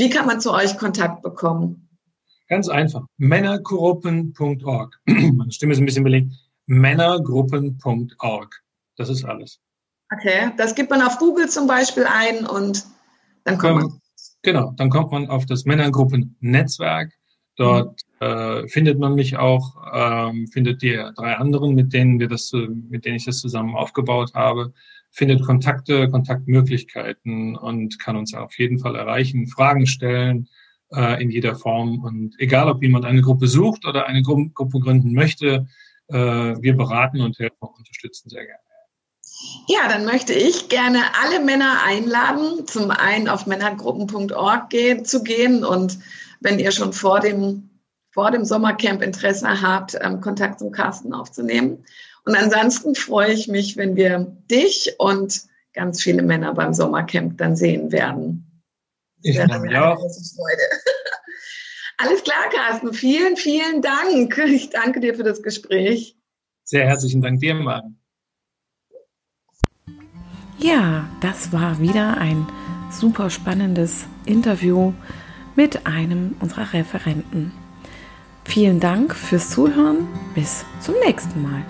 Wie 0.00 0.08
kann 0.08 0.24
man 0.24 0.40
zu 0.40 0.50
euch 0.54 0.78
Kontakt 0.78 1.20
bekommen? 1.20 1.86
Ganz 2.48 2.70
einfach. 2.70 3.02
Männergruppen.org. 3.18 4.98
Meine 5.04 5.52
Stimme 5.52 5.74
ist 5.74 5.78
ein 5.78 5.84
bisschen 5.84 6.04
belegt. 6.04 6.32
Männergruppen.org. 6.64 8.62
Das 8.96 9.10
ist 9.10 9.26
alles. 9.26 9.60
Okay, 10.10 10.52
das 10.56 10.74
gibt 10.74 10.88
man 10.88 11.02
auf 11.02 11.18
Google 11.18 11.50
zum 11.50 11.66
Beispiel 11.66 12.06
ein 12.06 12.46
und 12.46 12.86
dann 13.44 13.58
kommt 13.58 13.72
ähm, 13.72 13.88
man. 13.88 14.00
Genau, 14.40 14.72
dann 14.74 14.88
kommt 14.88 15.12
man 15.12 15.28
auf 15.28 15.44
das 15.44 15.66
Männergruppen-Netzwerk. 15.66 17.12
Dort 17.56 18.00
mhm. 18.20 18.26
äh, 18.26 18.68
findet 18.68 18.98
man 18.98 19.14
mich 19.14 19.36
auch, 19.36 19.76
ähm, 19.92 20.46
findet 20.46 20.80
die 20.80 20.96
drei 21.14 21.36
anderen, 21.36 21.74
mit 21.74 21.92
denen 21.92 22.18
wir 22.18 22.28
das, 22.28 22.52
mit 22.54 23.04
denen 23.04 23.16
ich 23.16 23.26
das 23.26 23.40
zusammen 23.40 23.76
aufgebaut 23.76 24.32
habe 24.32 24.72
findet 25.10 25.42
Kontakte, 25.42 26.08
Kontaktmöglichkeiten 26.08 27.56
und 27.56 27.98
kann 27.98 28.16
uns 28.16 28.34
auf 28.34 28.58
jeden 28.58 28.78
Fall 28.78 28.96
erreichen, 28.96 29.48
Fragen 29.48 29.86
stellen 29.86 30.48
äh, 30.92 31.22
in 31.22 31.30
jeder 31.30 31.56
Form. 31.56 32.02
Und 32.02 32.34
egal, 32.38 32.68
ob 32.68 32.82
jemand 32.82 33.04
eine 33.04 33.22
Gruppe 33.22 33.48
sucht 33.48 33.86
oder 33.86 34.06
eine 34.06 34.22
Gru 34.22 34.48
Gruppe 34.54 34.80
gründen 34.80 35.12
möchte, 35.12 35.66
äh, 36.08 36.14
wir 36.14 36.76
beraten 36.76 37.20
und 37.20 37.38
helfen 37.38 37.56
und 37.60 37.78
unterstützen 37.78 38.30
sehr 38.30 38.46
gerne. 38.46 38.60
Ja, 39.68 39.88
dann 39.88 40.04
möchte 40.04 40.34
ich 40.34 40.68
gerne 40.68 40.98
alle 41.22 41.42
Männer 41.42 41.82
einladen, 41.86 42.66
zum 42.66 42.90
einen 42.90 43.28
auf 43.28 43.46
männergruppen.org 43.46 44.68
gehen, 44.68 45.04
zu 45.04 45.22
gehen 45.22 45.64
und 45.64 45.98
wenn 46.40 46.58
ihr 46.58 46.72
schon 46.72 46.92
vor 46.92 47.20
dem, 47.20 47.70
vor 48.10 48.30
dem 48.30 48.44
Sommercamp 48.44 49.02
Interesse 49.02 49.62
habt, 49.62 49.96
ähm, 50.00 50.20
Kontakt 50.20 50.58
zum 50.58 50.72
Carsten 50.72 51.14
aufzunehmen. 51.14 51.84
Und 52.24 52.34
ansonsten 52.34 52.94
freue 52.94 53.32
ich 53.32 53.48
mich, 53.48 53.76
wenn 53.76 53.96
wir 53.96 54.36
dich 54.50 54.94
und 54.98 55.42
ganz 55.72 56.02
viele 56.02 56.22
Männer 56.22 56.54
beim 56.54 56.74
Sommercamp 56.74 57.38
dann 57.38 57.56
sehen 57.56 57.92
werden. 57.92 58.62
Ich 59.22 59.38
freue 59.38 59.60
mich 59.60 59.76
auch. 59.76 59.98
Freude. 59.98 60.62
Alles 61.98 62.22
klar, 62.22 62.48
Carsten. 62.50 62.94
Vielen, 62.94 63.36
vielen 63.36 63.82
Dank. 63.82 64.38
Ich 64.38 64.70
danke 64.70 65.00
dir 65.00 65.14
für 65.14 65.22
das 65.22 65.42
Gespräch. 65.42 66.16
Sehr 66.64 66.86
herzlichen 66.86 67.20
Dank 67.20 67.40
dir, 67.40 67.54
Mann. 67.54 67.98
Ja, 70.58 71.08
das 71.20 71.52
war 71.52 71.80
wieder 71.80 72.18
ein 72.18 72.46
super 72.90 73.30
spannendes 73.30 74.06
Interview 74.26 74.92
mit 75.56 75.86
einem 75.86 76.36
unserer 76.40 76.72
Referenten. 76.72 77.52
Vielen 78.44 78.80
Dank 78.80 79.14
fürs 79.14 79.50
Zuhören. 79.50 80.08
Bis 80.34 80.64
zum 80.80 80.94
nächsten 81.04 81.42
Mal. 81.42 81.64